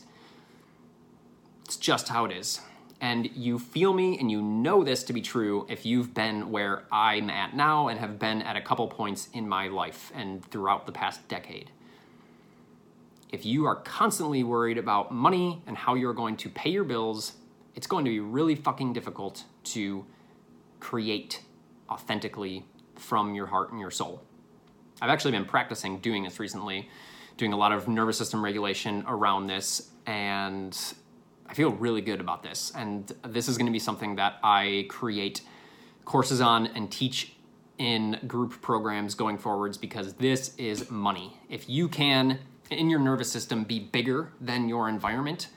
It's 1.66 1.78
just 1.78 2.10
how 2.10 2.26
it 2.26 2.32
is. 2.32 2.62
And 3.02 3.30
you 3.36 3.60
feel 3.60 3.94
me 3.94 4.20
and 4.20 4.30
you 4.30 4.42
know 4.42 4.84
this 4.84 5.04
to 5.06 5.14
be 5.14 5.22
true 5.22 5.66
if 5.70 5.86
you've 5.86 6.14
been 6.14 6.52
where 6.52 6.84
I'm 6.92 7.30
at 7.30 7.56
now 7.56 7.88
and 7.88 8.00
have 8.00 8.20
been 8.20 8.42
at 8.42 8.58
a 8.58 8.62
couple 8.62 8.88
points 8.88 9.30
in 9.34 9.48
my 9.48 9.70
life 9.70 10.12
and 10.14 10.44
throughout 10.46 10.86
the 10.86 10.92
past 10.92 11.26
decade. 11.28 11.72
If 13.32 13.46
you 13.46 13.66
are 13.66 13.76
constantly 13.76 14.44
worried 14.44 14.78
about 14.78 15.14
money 15.14 15.62
and 15.66 15.78
how 15.78 15.94
you're 15.94 16.14
going 16.14 16.36
to 16.38 16.50
pay 16.50 16.72
your 16.72 16.84
bills, 16.84 17.34
it's 17.76 17.88
going 17.88 18.04
to 18.04 18.12
be 18.12 18.20
really 18.20 18.56
fucking 18.56 18.94
difficult 18.94 19.44
to 19.66 20.06
create 20.80 21.44
authentically 21.90 22.66
from 22.96 23.34
your 23.34 23.48
heart 23.48 23.72
and 23.72 23.80
your 23.80 23.92
soul. 23.92 24.24
I've 25.02 25.10
actually 25.10 25.32
been 25.32 25.46
practicing 25.46 26.00
doing 26.00 26.24
this 26.24 26.40
recently, 26.40 26.90
doing 27.38 27.54
a 27.54 27.58
lot 27.58 27.72
of 27.72 27.88
nervous 27.88 28.18
system 28.18 28.44
regulation 28.44 29.04
around 29.08 29.48
this, 29.48 29.92
and 30.06 30.78
I 31.48 31.54
feel 31.54 31.72
really 31.72 32.02
good 32.02 32.20
about 32.20 32.44
this. 32.44 32.72
And 32.76 33.12
this 33.26 33.48
is 33.48 33.58
going 33.58 33.66
to 33.68 33.72
be 33.72 33.80
something 33.80 34.16
that 34.18 34.40
I 34.44 34.86
create 34.90 35.42
courses 36.06 36.42
on 36.42 36.68
and 36.68 36.92
teach 36.92 37.34
in 37.78 38.20
group 38.28 38.62
programs 38.62 39.16
going 39.16 39.38
forwards 39.38 39.78
because 39.78 40.14
this 40.16 40.54
is 40.58 40.92
money. 40.92 41.38
If 41.50 41.70
you 41.70 41.88
can, 41.88 42.40
in 42.70 42.90
your 42.90 43.00
nervous 43.00 43.32
system, 43.32 43.64
be 43.64 43.80
bigger 43.80 44.34
than 44.42 44.68
your 44.68 44.90
environment, 44.90 45.48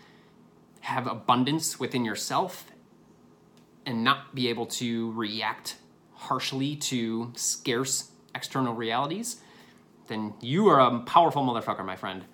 have 0.81 1.07
abundance 1.07 1.81
within 1.81 2.05
yourself, 2.05 2.67
and 3.85 4.05
not 4.05 4.35
be 4.35 4.49
able 4.49 4.67
to 4.67 5.11
react 5.13 5.77
harshly 6.15 6.77
to 6.77 7.33
scarce 7.35 8.12
external 8.35 8.75
realities, 8.75 9.41
then 10.09 10.35
you 10.41 10.69
are 10.69 10.81
a 10.81 11.01
powerful 11.01 11.43
motherfucker, 11.43 11.85
my 11.85 11.97
friend. 11.97 12.25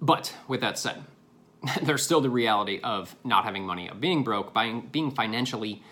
But 0.00 0.34
with 0.46 0.60
that 0.60 0.78
said, 0.78 1.04
there's 1.82 2.02
still 2.02 2.20
the 2.20 2.30
reality 2.30 2.80
of 2.82 3.14
not 3.24 3.44
having 3.44 3.66
money, 3.66 3.88
of 3.88 4.00
being 4.00 4.22
broke, 4.22 4.54
being, 4.54 4.88
being 4.92 5.10
financially 5.10 5.82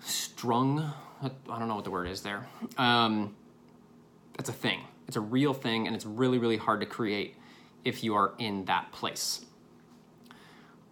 strung. 0.00 0.92
I 1.22 1.58
don't 1.58 1.68
know 1.68 1.74
what 1.74 1.84
the 1.84 1.90
word 1.90 2.08
is 2.08 2.22
there. 2.22 2.46
Um, 2.78 3.34
that's 4.36 4.48
a 4.48 4.54
thing. 4.54 4.80
It's 5.06 5.16
a 5.16 5.20
real 5.20 5.52
thing, 5.52 5.86
and 5.86 5.96
it's 5.96 6.06
really, 6.06 6.38
really 6.38 6.56
hard 6.56 6.80
to 6.80 6.86
create 6.86 7.36
if 7.84 8.04
you 8.04 8.14
are 8.14 8.32
in 8.38 8.66
that 8.66 8.92
place. 8.92 9.44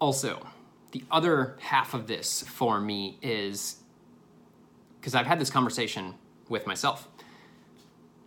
Also, 0.00 0.46
the 0.92 1.04
other 1.10 1.56
half 1.60 1.94
of 1.94 2.06
this 2.06 2.42
for 2.42 2.80
me 2.80 3.18
is 3.22 3.76
because 5.00 5.14
I've 5.14 5.26
had 5.26 5.38
this 5.38 5.50
conversation 5.50 6.14
with 6.48 6.66
myself. 6.66 7.08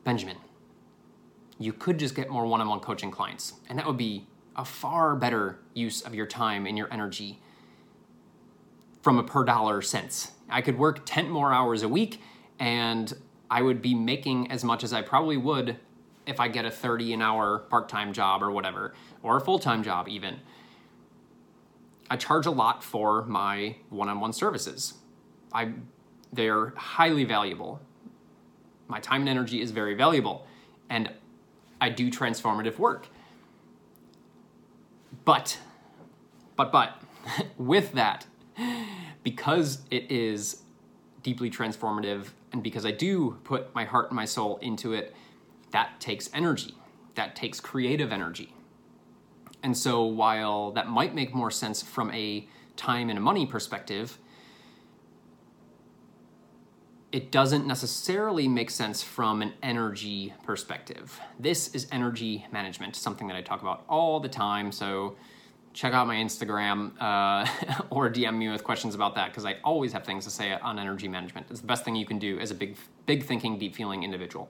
Benjamin, 0.03 0.37
you 1.59 1.73
could 1.73 1.99
just 1.99 2.15
get 2.15 2.29
more 2.29 2.45
one 2.45 2.61
on 2.61 2.67
one 2.67 2.79
coaching 2.79 3.11
clients, 3.11 3.53
and 3.69 3.77
that 3.77 3.85
would 3.85 3.97
be 3.97 4.27
a 4.55 4.65
far 4.65 5.15
better 5.15 5.59
use 5.73 6.01
of 6.01 6.13
your 6.13 6.25
time 6.25 6.65
and 6.65 6.77
your 6.77 6.91
energy 6.91 7.39
from 9.01 9.17
a 9.17 9.23
per 9.23 9.43
dollar 9.43 9.81
sense. 9.81 10.31
I 10.49 10.61
could 10.61 10.77
work 10.77 11.01
10 11.05 11.29
more 11.29 11.53
hours 11.53 11.83
a 11.83 11.89
week 11.89 12.21
and 12.59 13.13
I 13.49 13.61
would 13.61 13.81
be 13.81 13.95
making 13.95 14.51
as 14.51 14.63
much 14.63 14.83
as 14.83 14.93
I 14.93 15.01
probably 15.01 15.37
would 15.37 15.77
if 16.27 16.39
I 16.39 16.47
get 16.47 16.65
a 16.65 16.71
30 16.71 17.13
an 17.13 17.21
hour 17.21 17.59
part 17.59 17.89
time 17.89 18.13
job 18.13 18.43
or 18.43 18.51
whatever, 18.51 18.93
or 19.23 19.37
a 19.37 19.41
full 19.41 19.59
time 19.59 19.83
job 19.83 20.07
even. 20.07 20.39
I 22.09 22.17
charge 22.17 22.45
a 22.45 22.51
lot 22.51 22.83
for 22.83 23.25
my 23.25 23.77
one 23.89 24.09
on 24.09 24.19
one 24.19 24.33
services. 24.33 24.95
I 25.53 25.73
they're 26.33 26.73
highly 26.75 27.23
valuable. 27.23 27.81
My 28.87 28.99
time 28.99 29.21
and 29.21 29.29
energy 29.29 29.61
is 29.61 29.71
very 29.71 29.93
valuable, 29.93 30.45
and 30.89 31.11
I 31.79 31.89
do 31.89 32.11
transformative 32.11 32.77
work. 32.77 33.07
But, 35.25 35.59
but, 36.55 36.71
but, 36.71 37.01
with 37.57 37.93
that, 37.93 38.25
because 39.23 39.79
it 39.91 40.11
is 40.11 40.61
deeply 41.23 41.49
transformative 41.49 42.27
and 42.51 42.63
because 42.63 42.85
I 42.85 42.91
do 42.91 43.37
put 43.43 43.73
my 43.73 43.85
heart 43.85 44.09
and 44.09 44.15
my 44.15 44.25
soul 44.25 44.57
into 44.57 44.93
it, 44.93 45.15
that 45.71 45.99
takes 45.99 46.29
energy. 46.33 46.75
That 47.15 47.35
takes 47.35 47.59
creative 47.59 48.11
energy. 48.11 48.53
And 49.63 49.77
so, 49.77 50.03
while 50.03 50.71
that 50.71 50.87
might 50.87 51.13
make 51.13 51.33
more 51.33 51.51
sense 51.51 51.81
from 51.81 52.11
a 52.11 52.47
time 52.75 53.09
and 53.09 53.17
a 53.17 53.21
money 53.21 53.45
perspective, 53.45 54.17
it 57.11 57.29
doesn't 57.31 57.67
necessarily 57.67 58.47
make 58.47 58.69
sense 58.69 59.03
from 59.03 59.41
an 59.41 59.53
energy 59.61 60.33
perspective. 60.43 61.19
This 61.39 61.73
is 61.75 61.87
energy 61.91 62.45
management, 62.51 62.95
something 62.95 63.27
that 63.27 63.35
I 63.35 63.41
talk 63.41 63.61
about 63.61 63.83
all 63.89 64.21
the 64.21 64.29
time. 64.29 64.71
So 64.71 65.17
check 65.73 65.93
out 65.93 66.07
my 66.07 66.15
Instagram 66.15 66.91
uh, 67.01 67.45
or 67.89 68.09
DM 68.09 68.37
me 68.37 68.49
with 68.49 68.63
questions 68.63 68.95
about 68.95 69.15
that 69.15 69.29
because 69.29 69.45
I 69.45 69.57
always 69.63 69.91
have 69.91 70.05
things 70.05 70.23
to 70.23 70.31
say 70.31 70.53
on 70.53 70.79
energy 70.79 71.09
management. 71.09 71.47
It's 71.49 71.59
the 71.59 71.67
best 71.67 71.83
thing 71.83 71.95
you 71.95 72.05
can 72.05 72.17
do 72.17 72.39
as 72.39 72.49
a 72.49 72.55
big, 72.55 72.77
big 73.05 73.23
thinking, 73.23 73.59
deep 73.59 73.75
feeling 73.75 74.03
individual. 74.03 74.49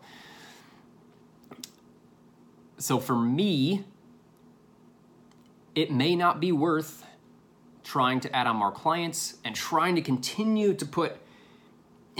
So 2.78 3.00
for 3.00 3.15
me, 3.15 3.86
it 5.74 5.91
may 5.91 6.15
not 6.15 6.39
be 6.39 6.52
worth 6.52 7.06
trying 7.84 8.19
to 8.19 8.36
add 8.36 8.45
on 8.45 8.56
more 8.56 8.71
clients 8.71 9.38
and 9.43 9.56
trying 9.56 9.95
to 9.95 10.02
continue 10.02 10.74
to 10.76 10.86
put 10.86 11.17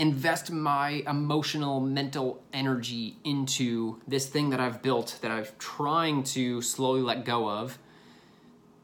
invest 0.02 0.50
my 0.50 1.04
emotional 1.06 1.78
mental 1.78 2.42
energy 2.52 3.16
into 3.22 4.00
this 4.08 4.26
thing 4.26 4.50
that 4.50 4.58
I've 4.58 4.82
built 4.82 5.20
that 5.22 5.30
I'm 5.30 5.46
trying 5.60 6.24
to 6.24 6.60
slowly 6.60 7.02
let 7.02 7.24
go 7.24 7.48
of. 7.48 7.78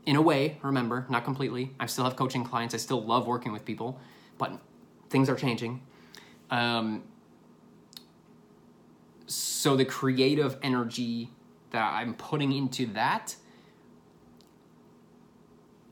In 0.07 0.15
a 0.15 0.23
way 0.23 0.59
remember 0.63 1.07
not 1.09 1.25
completely. 1.25 1.73
I 1.81 1.87
still 1.87 2.05
have 2.05 2.15
coaching 2.15 2.45
clients. 2.45 2.73
I 2.73 2.79
still 2.79 3.03
love 3.03 3.27
working 3.27 3.51
with 3.51 3.65
people 3.65 4.01
but 4.39 4.61
things 5.11 5.29
are 5.29 5.35
changing. 5.35 5.83
Um, 6.51 7.03
so 9.27 9.77
the 9.77 9.85
creative 9.85 10.57
energy 10.63 11.31
that 11.71 11.95
I'm 11.95 12.15
putting 12.15 12.53
into 12.53 12.87
that 12.93 13.35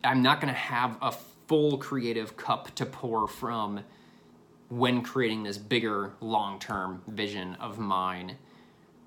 I'm 0.05 0.23
not 0.23 0.41
going 0.41 0.55
to 0.55 0.61
have 0.61 0.97
a 1.03 1.11
full 1.49 1.79
creative 1.79 2.37
cup 2.37 2.73
to 2.77 2.87
pour 2.87 3.27
from 3.27 3.81
when 4.68 5.02
creating 5.02 5.42
this 5.42 5.59
bigger 5.59 6.12
long 6.20 6.59
term 6.59 7.02
vision 7.07 7.55
of 7.57 7.79
mine 7.79 8.37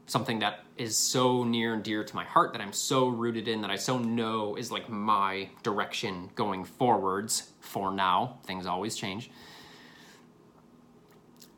something 0.10 0.40
that 0.40 0.66
is 0.76 0.98
so 0.98 1.44
near 1.44 1.76
and 1.76 1.84
dear 1.84 2.04
to 2.04 2.16
my 2.16 2.24
heart 2.24 2.52
that 2.54 2.62
I'm 2.62 2.74
so 2.74 3.08
rooted 3.08 3.48
in 3.48 3.62
that 3.62 3.70
I 3.70 3.76
so 3.76 4.00
know 4.00 4.56
is 4.56 4.72
like 4.72 4.90
my 4.90 5.50
direction 5.62 6.32
going 6.36 6.66
forwards 6.66 7.52
for 7.60 7.92
now. 7.94 8.40
Things 8.46 8.66
always 8.66 8.96
change. 8.96 9.30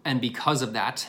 And 0.04 0.20
because 0.20 0.62
of 0.62 0.74
that, 0.74 1.08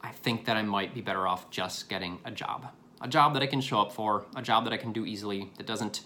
I 0.00 0.10
think 0.10 0.46
that 0.46 0.56
I 0.56 0.62
might 0.62 0.94
be 0.94 1.00
better 1.00 1.28
off 1.28 1.50
just 1.50 1.88
getting 1.88 2.18
a 2.24 2.30
job. 2.30 2.72
A 3.00 3.08
job 3.08 3.34
that 3.34 3.42
I 3.42 3.46
can 3.46 3.60
show 3.60 3.80
up 3.80 3.92
for, 3.92 4.24
a 4.34 4.42
job 4.42 4.64
that 4.64 4.72
I 4.72 4.76
can 4.76 4.92
do 4.92 5.06
easily, 5.06 5.50
that 5.56 5.66
doesn't 5.66 6.00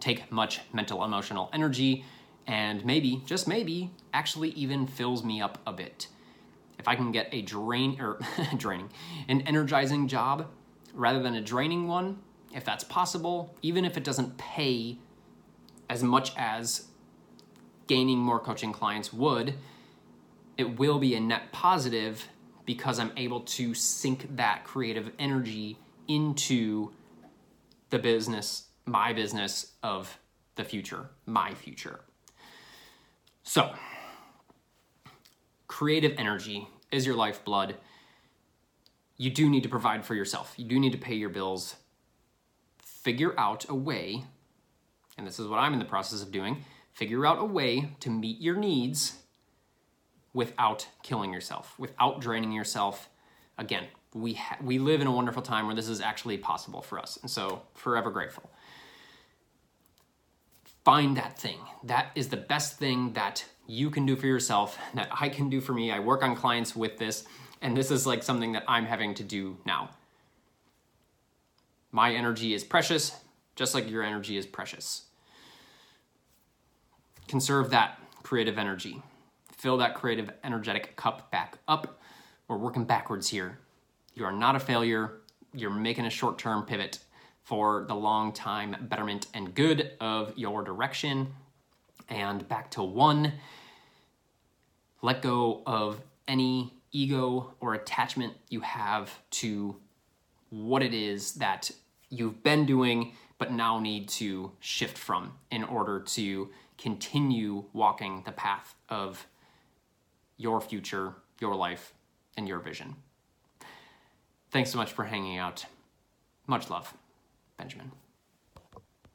take 0.00 0.30
much 0.32 0.60
mental, 0.72 1.04
emotional 1.04 1.50
energy, 1.52 2.04
and 2.46 2.84
maybe, 2.84 3.22
just 3.26 3.48
maybe, 3.48 3.90
actually 4.12 4.50
even 4.50 4.86
fills 4.86 5.24
me 5.24 5.40
up 5.40 5.58
a 5.66 5.72
bit. 5.72 6.08
If 6.78 6.88
I 6.88 6.96
can 6.96 7.12
get 7.12 7.28
a 7.32 7.42
drain 7.42 8.00
or 8.00 8.10
er, 8.10 8.18
draining, 8.56 8.90
an 9.28 9.42
energizing 9.42 10.08
job 10.08 10.48
rather 10.92 11.22
than 11.22 11.34
a 11.34 11.40
draining 11.40 11.88
one, 11.88 12.18
if 12.54 12.64
that's 12.64 12.84
possible, 12.84 13.54
even 13.62 13.84
if 13.84 13.96
it 13.96 14.04
doesn't 14.04 14.36
pay 14.38 14.98
as 15.88 16.02
much 16.02 16.32
as 16.36 16.86
gaining 17.86 18.18
more 18.18 18.38
coaching 18.38 18.72
clients 18.72 19.12
would, 19.12 19.54
it 20.56 20.78
will 20.78 20.98
be 20.98 21.14
a 21.14 21.20
net 21.20 21.52
positive 21.52 22.28
because 22.64 22.98
I'm 22.98 23.12
able 23.16 23.40
to 23.40 23.74
sink 23.74 24.36
that 24.36 24.64
creative 24.64 25.10
energy 25.18 25.78
into 26.08 26.92
the 27.90 27.98
business, 27.98 28.68
my 28.86 29.12
business 29.12 29.72
of 29.82 30.18
the 30.54 30.64
future, 30.64 31.10
my 31.26 31.54
future. 31.54 32.00
So, 33.44 33.72
creative 35.68 36.14
energy 36.18 36.66
is 36.90 37.06
your 37.06 37.14
lifeblood. 37.14 37.76
You 39.16 39.30
do 39.30 39.48
need 39.48 39.62
to 39.62 39.68
provide 39.68 40.04
for 40.04 40.14
yourself, 40.14 40.54
you 40.56 40.64
do 40.64 40.80
need 40.80 40.92
to 40.92 40.98
pay 40.98 41.14
your 41.14 41.28
bills. 41.28 41.76
Figure 42.82 43.38
out 43.38 43.68
a 43.68 43.74
way, 43.74 44.24
and 45.18 45.26
this 45.26 45.38
is 45.38 45.46
what 45.46 45.58
I'm 45.58 45.74
in 45.74 45.78
the 45.78 45.84
process 45.84 46.22
of 46.22 46.32
doing 46.32 46.64
figure 46.94 47.26
out 47.26 47.38
a 47.38 47.44
way 47.44 47.90
to 48.00 48.08
meet 48.08 48.40
your 48.40 48.56
needs 48.56 49.18
without 50.32 50.86
killing 51.02 51.32
yourself, 51.32 51.74
without 51.78 52.20
draining 52.20 52.52
yourself. 52.52 53.08
Again, 53.58 53.86
we 54.14 54.34
ha- 54.34 54.58
we 54.62 54.78
live 54.78 55.00
in 55.00 55.06
a 55.06 55.12
wonderful 55.12 55.42
time 55.42 55.66
where 55.66 55.74
this 55.74 55.88
is 55.88 56.00
actually 56.00 56.38
possible 56.38 56.80
for 56.80 56.98
us, 56.98 57.18
and 57.20 57.30
so 57.30 57.62
forever 57.74 58.10
grateful. 58.10 58.48
Find 60.84 61.16
that 61.16 61.38
thing. 61.38 61.58
That 61.82 62.10
is 62.14 62.28
the 62.28 62.36
best 62.36 62.78
thing 62.78 63.12
that 63.14 63.44
you 63.66 63.90
can 63.90 64.04
do 64.04 64.16
for 64.16 64.26
yourself, 64.26 64.78
that 64.94 65.08
I 65.18 65.28
can 65.28 65.48
do 65.48 65.60
for 65.60 65.72
me. 65.72 65.90
I 65.90 65.98
work 65.98 66.22
on 66.22 66.36
clients 66.36 66.76
with 66.76 66.98
this, 66.98 67.24
and 67.62 67.76
this 67.76 67.90
is 67.90 68.06
like 68.06 68.22
something 68.22 68.52
that 68.52 68.64
I'm 68.68 68.84
having 68.84 69.14
to 69.14 69.22
do 69.22 69.56
now. 69.64 69.90
My 71.90 72.12
energy 72.12 72.54
is 72.54 72.64
precious, 72.64 73.12
just 73.56 73.74
like 73.74 73.88
your 73.88 74.02
energy 74.02 74.36
is 74.36 74.46
precious. 74.46 75.04
Conserve 77.28 77.70
that 77.70 77.98
creative 78.22 78.58
energy 78.58 79.02
fill 79.64 79.78
that 79.78 79.94
creative, 79.94 80.30
energetic 80.44 80.94
cup 80.94 81.30
back 81.30 81.56
up. 81.66 81.98
We're 82.48 82.58
working 82.58 82.84
backwards 82.84 83.30
here. 83.30 83.58
You 84.14 84.26
are 84.26 84.32
not 84.32 84.54
a 84.54 84.60
failure. 84.60 85.22
You're 85.54 85.70
making 85.70 86.04
a 86.04 86.10
short 86.10 86.36
term 86.36 86.66
pivot 86.66 86.98
for 87.44 87.84
the 87.86 87.94
long 87.94 88.32
time 88.32 88.76
betterment 88.88 89.26
and 89.34 89.54
good 89.54 89.92
of 90.00 90.32
your 90.36 90.62
direction. 90.62 91.28
And 92.08 92.46
back 92.48 92.70
to 92.72 92.82
one. 92.82 93.34
Let 95.02 95.22
go 95.22 95.62
of 95.66 96.00
any 96.26 96.72
ego 96.90 97.54
or 97.60 97.74
attachment 97.74 98.34
you 98.48 98.60
have 98.60 99.18
to 99.30 99.76
what 100.50 100.82
it 100.82 100.94
is 100.94 101.34
that 101.34 101.70
you've 102.08 102.42
been 102.42 102.64
doing 102.64 103.12
but 103.38 103.52
now 103.52 103.80
need 103.80 104.08
to 104.08 104.52
shift 104.60 104.96
from 104.96 105.32
in 105.50 105.64
order 105.64 106.00
to 106.00 106.48
continue 106.78 107.64
walking 107.72 108.22
the 108.24 108.32
path 108.32 108.74
of 108.88 109.26
your 110.36 110.60
future, 110.60 111.14
your 111.40 111.54
life, 111.54 111.92
and 112.36 112.48
your 112.48 112.58
vision. 112.58 112.94
Thanks 114.50 114.70
so 114.70 114.78
much 114.78 114.92
for 114.92 115.04
hanging 115.04 115.36
out. 115.36 115.66
Much 116.46 116.70
love, 116.70 116.94
Benjamin. 117.64 118.03